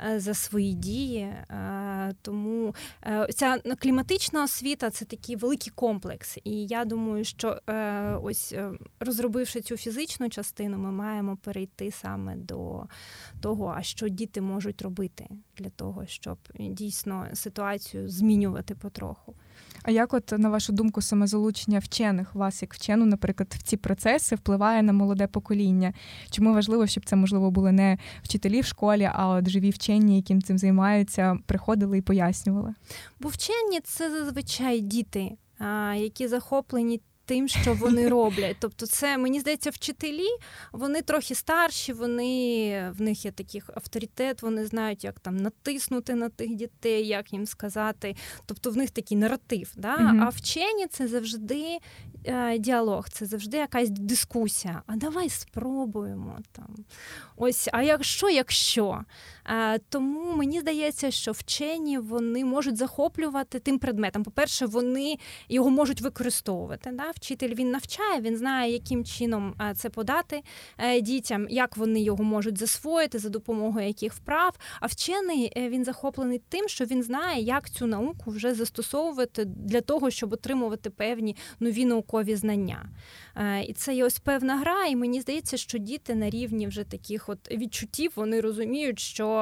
Е, 0.00 0.20
за 0.20 0.34
свої 0.34 0.74
дії. 0.74 1.20
Е, 1.20 2.14
тому 2.22 2.74
е, 3.06 3.28
ця 3.34 3.58
кліматична 3.58 4.44
освіта 4.44 4.90
це 4.90 5.04
такий 5.04 5.36
великий 5.36 5.72
комплекс. 5.74 6.38
І 6.44 6.66
я 6.66 6.84
думаю, 6.84 7.24
що 7.24 7.60
ось 8.22 8.54
розробивши 9.00 9.60
цю 9.60 9.76
фізичну 9.76 10.28
частину, 10.28 10.78
ми 10.78 10.92
маємо 10.92 11.36
перейти 11.36 11.90
саме 11.90 12.36
до 12.36 12.86
того, 13.40 13.74
а 13.76 13.82
що 13.82 14.08
діти 14.08 14.40
можуть 14.40 14.82
робити 14.82 15.28
для 15.56 15.70
того, 15.70 16.06
щоб 16.06 16.38
дійсно 16.58 17.28
ситуацію 17.32 18.08
змінювати 18.08 18.74
потроху. 18.74 19.34
А 19.82 19.90
як, 19.90 20.14
от 20.14 20.32
на 20.38 20.48
вашу 20.48 20.72
думку, 20.72 21.02
саме 21.02 21.26
вчених 21.78 22.34
вас, 22.34 22.62
як 22.62 22.74
вчену, 22.74 23.06
наприклад, 23.06 23.54
в 23.58 23.62
ці 23.62 23.76
процеси 23.76 24.36
впливає 24.36 24.82
на 24.82 24.92
молоде 24.92 25.26
покоління? 25.26 25.92
Чому 26.30 26.54
важливо, 26.54 26.86
щоб 26.86 27.04
це 27.04 27.16
можливо 27.16 27.50
були 27.50 27.72
не 27.72 27.98
вчителі 28.22 28.60
в 28.60 28.66
школі, 28.66 29.10
а 29.14 29.28
от 29.28 29.48
живі 29.48 29.70
вчені, 29.70 30.16
яким 30.16 30.42
цим 30.42 30.58
займаються, 30.58 31.38
приходили 31.46 31.98
і 31.98 32.02
пояснювали? 32.02 32.74
Бо 33.20 33.28
вчені 33.28 33.80
це 33.84 34.10
зазвичай 34.10 34.80
діти, 34.80 35.36
які 35.96 36.28
захоплені 36.28 37.00
тим, 37.24 37.48
що 37.48 37.74
вони 37.74 38.08
роблять. 38.18 38.56
Тобто, 38.60 38.86
це 38.86 39.18
мені 39.18 39.40
здається, 39.40 39.70
вчителі 39.70 40.28
вони 40.72 41.02
трохи 41.02 41.34
старші, 41.34 41.92
вони 41.92 42.92
в 42.98 43.02
них 43.02 43.24
є 43.24 43.30
такий 43.30 43.62
авторитет, 43.74 44.42
вони 44.42 44.66
знають, 44.66 45.04
як 45.04 45.20
там 45.20 45.36
натиснути 45.36 46.14
на 46.14 46.28
тих 46.28 46.54
дітей, 46.54 47.06
як 47.06 47.32
їм 47.32 47.46
сказати. 47.46 48.16
Тобто 48.46 48.70
в 48.70 48.76
них 48.76 48.90
такий 48.90 49.16
наратив. 49.16 49.72
Да? 49.76 49.96
mm 49.96 50.24
А 50.24 50.28
вчені 50.28 50.86
це 50.86 51.08
завжди 51.08 51.78
е, 52.24 52.58
діалог, 52.58 53.08
це 53.08 53.26
завжди 53.26 53.56
якась 53.56 53.90
дискусія. 53.90 54.82
А 54.86 54.96
давай 54.96 55.28
спробуємо 55.28 56.38
там. 56.52 56.76
Ось, 57.36 57.68
а 57.72 57.82
якщо, 57.82 58.30
якщо? 58.30 59.04
Е, 59.46 59.78
тому 59.78 60.36
мені 60.36 60.60
здається, 60.60 61.10
що 61.10 61.32
вчені 61.32 61.98
вони 61.98 62.44
можуть 62.44 62.76
захоплювати 62.76 63.58
тим 63.58 63.78
предметом. 63.78 64.24
По-перше, 64.24 64.66
вони 64.66 65.18
його 65.48 65.70
можуть 65.70 66.00
використовувати. 66.00 66.90
Да? 66.92 67.10
Вчитель 67.10 67.54
він 67.54 67.70
навчає, 67.70 68.20
він 68.20 68.36
знає, 68.36 68.72
яким 68.72 69.04
чином 69.04 69.54
е, 69.60 69.74
це 69.74 69.90
подати 69.90 70.42
е, 70.78 71.00
дітям, 71.00 71.46
як 71.50 71.76
вони 71.76 72.00
його 72.00 72.24
можуть 72.24 72.58
засвоїти 72.58 73.18
за 73.18 73.28
допомогою 73.28 73.86
яких 73.86 74.14
вправ. 74.14 74.56
А 74.80 74.86
вчений 74.86 75.52
він 75.56 75.84
захоплений 75.84 76.40
тим, 76.48 76.68
що 76.68 76.84
він 76.84 77.02
знає, 77.02 77.42
як 77.42 77.70
цю 77.70 77.86
науку 77.86 78.30
вже 78.30 78.54
застосовувати 78.54 79.44
для 79.44 79.80
того, 79.80 80.10
щоб 80.10 80.32
отримувати 80.32 80.90
певні 80.90 81.36
нові 81.60 81.84
наукові 81.84 82.36
знання. 82.36 82.88
І 83.66 83.72
це 83.72 83.94
є 83.94 84.04
ось 84.04 84.18
певна 84.18 84.56
гра, 84.56 84.86
і 84.86 84.96
мені 84.96 85.20
здається, 85.20 85.56
що 85.56 85.78
діти 85.78 86.14
на 86.14 86.30
рівні 86.30 86.66
вже 86.66 86.84
таких 86.84 87.28
от 87.28 87.50
відчуттів 87.50 88.12
вони 88.16 88.40
розуміють, 88.40 88.98
що. 88.98 89.33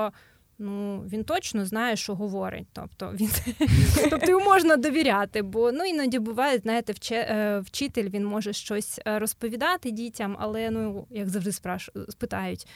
Ну, 0.59 1.05
він 1.13 1.25
точно 1.25 1.67
знає, 1.67 1.97
що 1.97 2.15
говорить. 2.15 2.67
Тобто 2.73 3.13
він 3.15 3.31
тобто 4.11 4.31
йому 4.31 4.45
можна 4.45 4.77
довіряти, 4.77 5.43
бо 5.43 5.73
ну 5.73 5.85
іноді 5.85 6.19
буває, 6.19 6.59
знаєте, 6.59 6.95
е, 7.13 7.59
вчитель 7.59 8.09
він 8.09 8.27
може 8.27 8.53
щось 8.53 9.01
е, 9.07 9.19
розповідати 9.19 9.91
дітям, 9.91 10.37
але 10.41 10.71
ну 10.71 11.07
як 11.11 11.29
завжди 11.29 11.53
спраш... 11.53 11.91
спитають: 12.09 12.67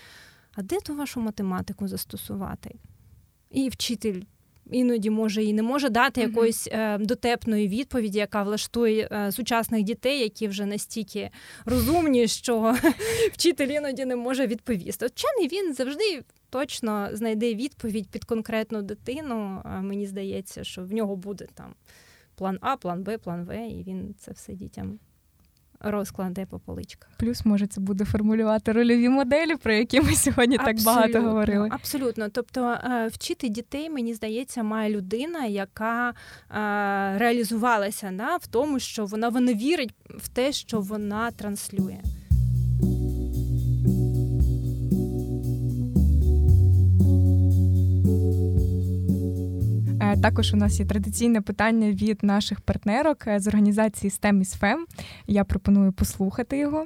а 0.55 0.63
де 0.63 0.81
ту 0.81 0.95
вашу 0.95 1.21
математику 1.21 1.89
застосувати? 1.89 2.75
І 3.51 3.69
вчитель 3.69 4.21
іноді 4.71 5.11
може 5.11 5.45
і 5.45 5.53
не 5.53 5.63
може 5.63 5.89
дати 5.89 6.21
якоїсь 6.21 6.69
е, 6.73 6.99
дотепної 6.99 7.69
відповіді, 7.69 8.19
яка 8.19 8.43
влаштує 8.43 9.09
е, 9.13 9.33
сучасних 9.33 9.83
дітей, 9.83 10.21
які 10.21 10.49
вже 10.49 10.67
настільки 10.67 11.31
розумні, 11.65 12.29
що 12.29 12.77
вчитель 13.33 13.69
іноді 13.69 14.05
не 14.05 14.17
може 14.17 14.47
відповісти. 14.47 15.07
Вчений 15.07 15.49
він 15.49 15.75
завжди. 15.75 16.23
Точно 16.57 17.09
знайде 17.13 17.55
відповідь 17.55 18.09
під 18.09 18.25
конкретну 18.25 18.83
дитину. 18.83 19.63
Мені 19.83 20.07
здається, 20.07 20.65
що 20.65 20.85
в 20.85 20.93
нього 20.93 21.17
буде 21.17 21.47
там 21.55 21.75
план 22.35 22.59
А, 22.61 22.77
план 22.77 23.03
Б, 23.03 23.19
план 23.19 23.45
В, 23.45 23.69
і 23.69 23.83
він 23.83 24.15
це 24.19 24.33
все 24.33 24.53
дітям 24.53 24.99
розкладе 25.81 26.47
по 26.47 26.59
поличках. 26.59 27.11
Плюс, 27.19 27.45
може, 27.45 27.67
це 27.67 27.81
буде 27.81 28.05
формулювати 28.05 28.73
рольові 28.73 29.09
моделі, 29.09 29.57
про 29.57 29.73
які 29.73 30.01
ми 30.01 30.15
сьогодні 30.15 30.57
абсолютно, 30.57 30.85
так 30.85 30.95
багато 30.95 31.23
говорили. 31.23 31.69
Абсолютно. 31.71 32.29
Тобто, 32.29 32.65
е, 32.65 33.09
вчити 33.13 33.49
дітей, 33.49 33.91
мені 33.91 34.15
здається, 34.15 34.63
має 34.63 34.91
людина, 34.91 35.47
яка 35.47 36.11
е, 36.11 36.15
реалізувалася 37.19 38.11
да, 38.15 38.37
в 38.37 38.47
тому, 38.47 38.79
що 38.79 39.07
вона, 39.07 39.29
вона 39.29 39.53
вірить 39.53 39.95
в 40.11 40.29
те, 40.29 40.53
що 40.53 40.81
вона 40.81 41.31
транслює. 41.31 41.99
Також 50.23 50.55
у 50.55 50.57
нас 50.57 50.81
є 50.81 50.87
традиційне 50.87 51.41
питання 51.41 51.93
від 51.93 52.19
наших 52.23 52.61
партнерок 52.61 53.27
е, 53.27 53.41
з 53.41 53.47
організації 53.47 54.11
STEM 54.11 54.41
is 54.41 54.61
FEM. 54.61 54.77
Я 55.27 55.45
пропоную 55.45 55.93
послухати 55.93 56.59
його. 56.59 56.85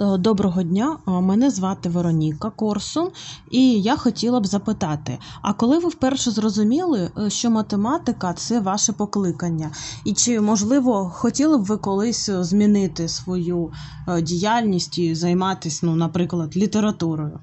Е, 0.00 0.18
доброго 0.18 0.62
дня, 0.62 0.98
мене 1.06 1.50
звати 1.50 1.88
Вероніка 1.88 2.50
Корсун, 2.50 3.08
і 3.50 3.82
я 3.82 3.96
хотіла 3.96 4.40
б 4.40 4.46
запитати: 4.46 5.18
а 5.42 5.52
коли 5.52 5.78
ви 5.78 5.88
вперше 5.88 6.30
зрозуміли, 6.30 7.10
що 7.28 7.50
математика 7.50 8.32
це 8.32 8.60
ваше 8.60 8.92
покликання? 8.92 9.70
І 10.04 10.12
чи 10.12 10.40
можливо 10.40 11.10
хотіли 11.14 11.58
б 11.58 11.64
ви 11.64 11.76
колись 11.76 12.30
змінити 12.30 13.08
свою 13.08 13.72
діяльність 14.22 14.98
і 14.98 15.14
займатися, 15.14 15.86
ну, 15.86 15.96
наприклад, 15.96 16.56
літературою? 16.56 17.40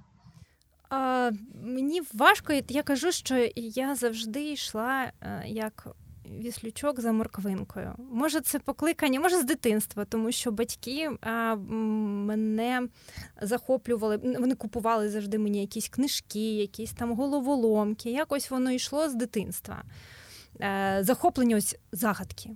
Мені 1.68 2.02
важко, 2.14 2.54
я 2.70 2.84
кажу, 2.84 3.12
що 3.12 3.50
я 3.56 3.96
завжди 3.96 4.52
йшла 4.52 5.12
е, 5.22 5.44
як 5.48 5.88
віслючок 6.40 7.00
за 7.00 7.12
морквинкою. 7.12 7.94
Може, 8.12 8.42
це 8.42 8.60
покликання, 8.60 9.20
може 9.20 9.42
з 9.42 9.44
дитинства, 9.44 10.06
тому 10.06 10.32
що 10.32 10.52
батьки 10.52 11.10
а, 11.22 11.56
мене 11.56 12.88
захоплювали, 13.42 14.18
вони 14.18 14.56
купували 14.56 15.10
завжди 15.10 15.38
мені 15.38 15.62
якісь 15.62 15.90
книжки, 15.90 16.56
якісь 16.56 16.94
там 16.94 17.14
головоломки. 17.16 18.12
Якось 18.12 18.52
воно 18.52 18.72
йшло 18.72 19.10
з 19.10 19.16
дитинства. 19.16 19.84
Е, 20.62 21.00
захоплення 21.02 21.58
ось 21.58 21.78
загадки, 21.92 22.50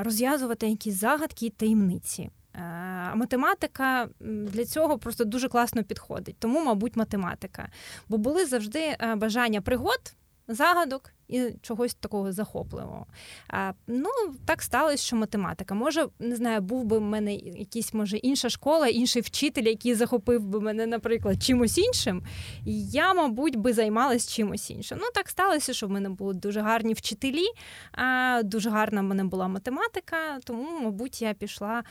розв'язувати 0.00 0.68
якісь 0.68 0.94
загадки 0.94 1.46
і 1.46 1.50
таємниці. 1.50 2.30
А 2.54 3.14
математика 3.14 4.08
для 4.20 4.64
цього 4.64 4.98
просто 4.98 5.24
дуже 5.24 5.48
класно 5.48 5.84
підходить. 5.84 6.36
Тому, 6.38 6.64
мабуть, 6.64 6.96
математика. 6.96 7.68
Бо 8.08 8.18
були 8.18 8.46
завжди 8.46 8.80
е, 8.80 9.14
бажання 9.14 9.60
пригод, 9.60 10.14
загадок 10.48 11.10
і 11.32 11.54
чогось 11.62 11.94
такого 11.94 12.32
захопливого. 12.32 13.06
А, 13.48 13.72
Ну, 13.86 14.10
так 14.46 14.62
сталося, 14.62 15.02
що 15.02 15.16
математика. 15.16 15.74
Може, 15.74 16.06
не 16.18 16.36
знаю, 16.36 16.60
був 16.60 16.84
би 16.84 16.98
в 16.98 17.00
мене 17.00 17.34
якийсь, 17.34 17.94
може, 17.94 18.16
інша 18.16 18.48
школа, 18.48 18.88
інший 18.88 19.22
вчитель, 19.22 19.62
який 19.62 19.94
захопив 19.94 20.44
би 20.44 20.60
мене, 20.60 20.86
наприклад, 20.86 21.42
чимось 21.42 21.78
іншим. 21.78 22.22
І 22.66 22.84
я, 22.86 23.14
мабуть, 23.14 23.56
би 23.56 23.72
займалась 23.72 24.28
чимось 24.28 24.70
іншим. 24.70 24.98
Ну, 25.00 25.06
так 25.14 25.28
сталося, 25.28 25.72
що 25.72 25.86
в 25.86 25.90
мене 25.90 26.08
були 26.08 26.34
дуже 26.34 26.60
гарні 26.60 26.94
вчителі, 26.94 27.46
а 27.92 28.40
дуже 28.44 28.70
гарна 28.70 29.00
в 29.00 29.04
мене 29.04 29.24
була 29.24 29.48
математика, 29.48 30.38
тому, 30.44 30.80
мабуть, 30.80 31.22
я 31.22 31.34
пішла 31.34 31.84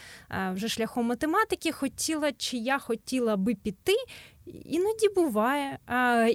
вже 0.54 0.68
шляхом 0.68 1.06
математики. 1.06 1.72
Хотіла, 1.72 2.32
чи 2.32 2.58
я 2.58 2.80
хотіла 2.80 3.36
би 3.36 3.56
піти. 3.56 3.96
Іноді 4.46 5.10
буває, 5.16 5.80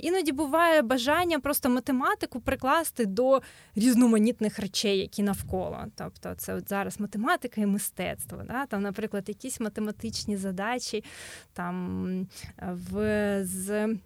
іноді 0.02 0.32
буває 0.32 0.82
бажання 0.82 1.38
просто 1.40 1.68
математику 1.68 2.40
прикласти 2.40 2.95
до 3.04 3.42
різноманітних 3.74 4.58
речей, 4.58 4.98
які 4.98 5.22
навколо. 5.22 5.84
Тобто, 5.94 6.34
це 6.34 6.54
от 6.54 6.68
зараз 6.68 7.00
математика 7.00 7.60
і 7.60 7.66
мистецтво. 7.66 8.42
Да? 8.46 8.66
Там, 8.66 8.82
наприклад, 8.82 9.28
якісь 9.28 9.60
математичні 9.60 10.36
задачі 10.36 11.04
там 11.52 12.26
в 12.62 13.44
з 13.44 13.96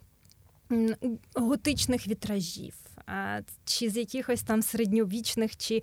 готичних 1.34 2.08
вітражів 2.08 2.74
чи 3.64 3.90
з 3.90 3.96
якихось 3.96 4.42
там 4.42 4.62
середньовічних 4.62 5.56
чи 5.56 5.82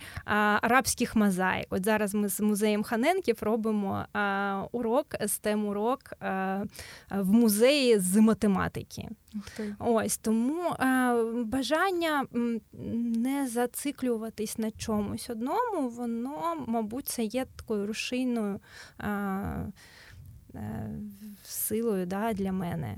арабських 0.62 1.16
мозаїк. 1.16 1.68
От 1.70 1.86
зараз 1.86 2.14
ми 2.14 2.30
з 2.30 2.40
музеєм 2.40 2.84
Ханенків 2.84 3.38
робимо 3.42 4.06
урок, 4.72 5.06
stem 5.22 5.68
урок 5.68 6.00
в 7.12 7.32
музеї 7.32 8.00
з 8.00 8.16
математики. 8.16 9.10
Ось 9.80 10.18
тому 10.18 10.76
бажання 11.46 12.26
не 13.14 13.48
зациклюватись 13.48 14.58
на 14.58 14.72
чомусь 14.72 15.30
одному, 15.30 15.90
воно, 15.90 16.66
мабуть, 16.68 17.08
це 17.08 17.24
є 17.24 17.46
такою 17.56 17.88
рушійною 17.88 18.60
е, 19.00 19.72
силою 21.44 22.06
да, 22.06 22.34
для 22.34 22.52
мене. 22.52 22.98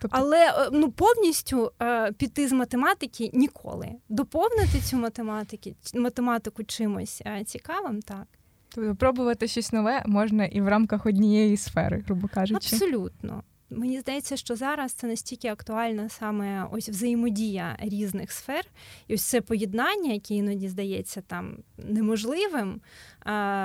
Тобто... 0.00 0.18
Але 0.20 0.46
е, 0.48 0.68
ну 0.72 0.90
повністю 0.90 1.72
е, 1.82 2.12
піти 2.12 2.48
з 2.48 2.52
математики 2.52 3.30
ніколи. 3.32 3.88
Доповнити 4.08 4.80
цю 4.80 4.96
математики, 4.96 5.74
математику 5.94 6.64
чимось 6.64 7.22
е, 7.26 7.44
цікавим, 7.44 8.02
так. 8.02 8.26
Тобто 8.74 8.94
пробувати 8.94 9.48
щось 9.48 9.72
нове 9.72 10.02
можна 10.06 10.46
і 10.46 10.60
в 10.60 10.68
рамках 10.68 11.06
однієї 11.06 11.56
сфери, 11.56 12.04
грубо 12.06 12.28
кажучи. 12.28 12.56
Абсолютно. 12.56 13.42
Мені 13.70 14.00
здається, 14.00 14.36
що 14.36 14.56
зараз 14.56 14.92
це 14.92 15.06
настільки 15.06 15.48
актуальна 15.48 16.08
саме 16.08 16.68
ось 16.72 16.88
взаємодія 16.88 17.76
різних 17.80 18.32
сфер, 18.32 18.64
і 19.08 19.14
ось 19.14 19.24
це 19.24 19.40
поєднання, 19.40 20.12
яке 20.12 20.34
іноді 20.34 20.68
здається 20.68 21.20
там 21.20 21.56
неможливим, 21.78 22.80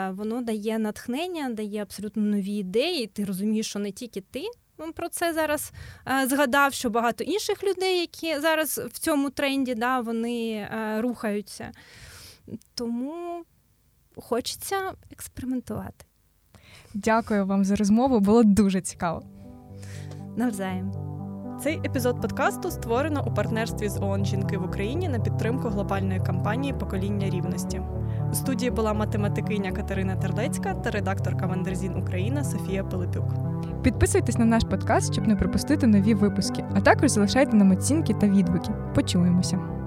воно 0.09 0.41
дає 0.41 0.79
натхнення, 0.79 1.49
дає 1.49 1.81
абсолютно 1.81 2.23
нові 2.23 2.51
ідеї. 2.51 3.07
Ти 3.07 3.25
розумієш, 3.25 3.67
що 3.69 3.79
не 3.79 3.91
тільки 3.91 4.21
ти 4.21 4.43
про 4.95 5.09
це 5.09 5.33
зараз 5.33 5.71
е, 6.07 6.27
згадав, 6.27 6.73
що 6.73 6.89
багато 6.89 7.23
інших 7.23 7.63
людей, 7.63 7.99
які 7.99 8.39
зараз 8.39 8.77
в 8.77 8.99
цьому 8.99 9.29
тренді, 9.29 9.75
да, 9.75 9.99
вони 9.99 10.51
е, 10.51 11.01
рухаються. 11.01 11.71
Тому 12.75 13.43
хочеться 14.15 14.93
експериментувати. 15.11 16.05
Дякую 16.93 17.45
вам 17.45 17.65
за 17.65 17.75
розмову, 17.75 18.19
було 18.19 18.43
дуже 18.43 18.81
цікаво. 18.81 19.23
Навзаєм. 20.37 21.18
Цей 21.63 21.81
епізод 21.85 22.21
подкасту 22.21 22.71
створено 22.71 23.23
у 23.27 23.31
партнерстві 23.31 23.89
з 23.89 23.97
ООН 24.01 24.25
Жінки 24.25 24.57
в 24.57 24.65
Україні 24.65 25.09
на 25.09 25.19
підтримку 25.19 25.69
глобальної 25.69 26.19
кампанії 26.19 26.73
Покоління 26.73 27.29
рівності. 27.29 27.81
У 28.31 28.35
студії 28.35 28.71
була 28.71 28.93
математикиня 28.93 29.71
Катерина 29.71 30.15
Терлецька 30.15 30.73
та 30.73 30.91
редакторка 30.91 31.45
Вандерзін 31.45 31.95
Україна 31.95 32.43
Софія 32.43 32.83
Пилипюк. 32.83 33.25
Підписуйтесь 33.83 34.37
на 34.37 34.45
наш 34.45 34.63
подкаст, 34.63 35.13
щоб 35.13 35.27
не 35.27 35.35
пропустити 35.35 35.87
нові 35.87 36.13
випуски, 36.13 36.65
а 36.75 36.81
також 36.81 37.11
залишайте 37.11 37.55
нам 37.55 37.71
оцінки 37.71 38.13
та 38.13 38.27
відгуки. 38.27 38.71
Почуємося. 38.95 39.78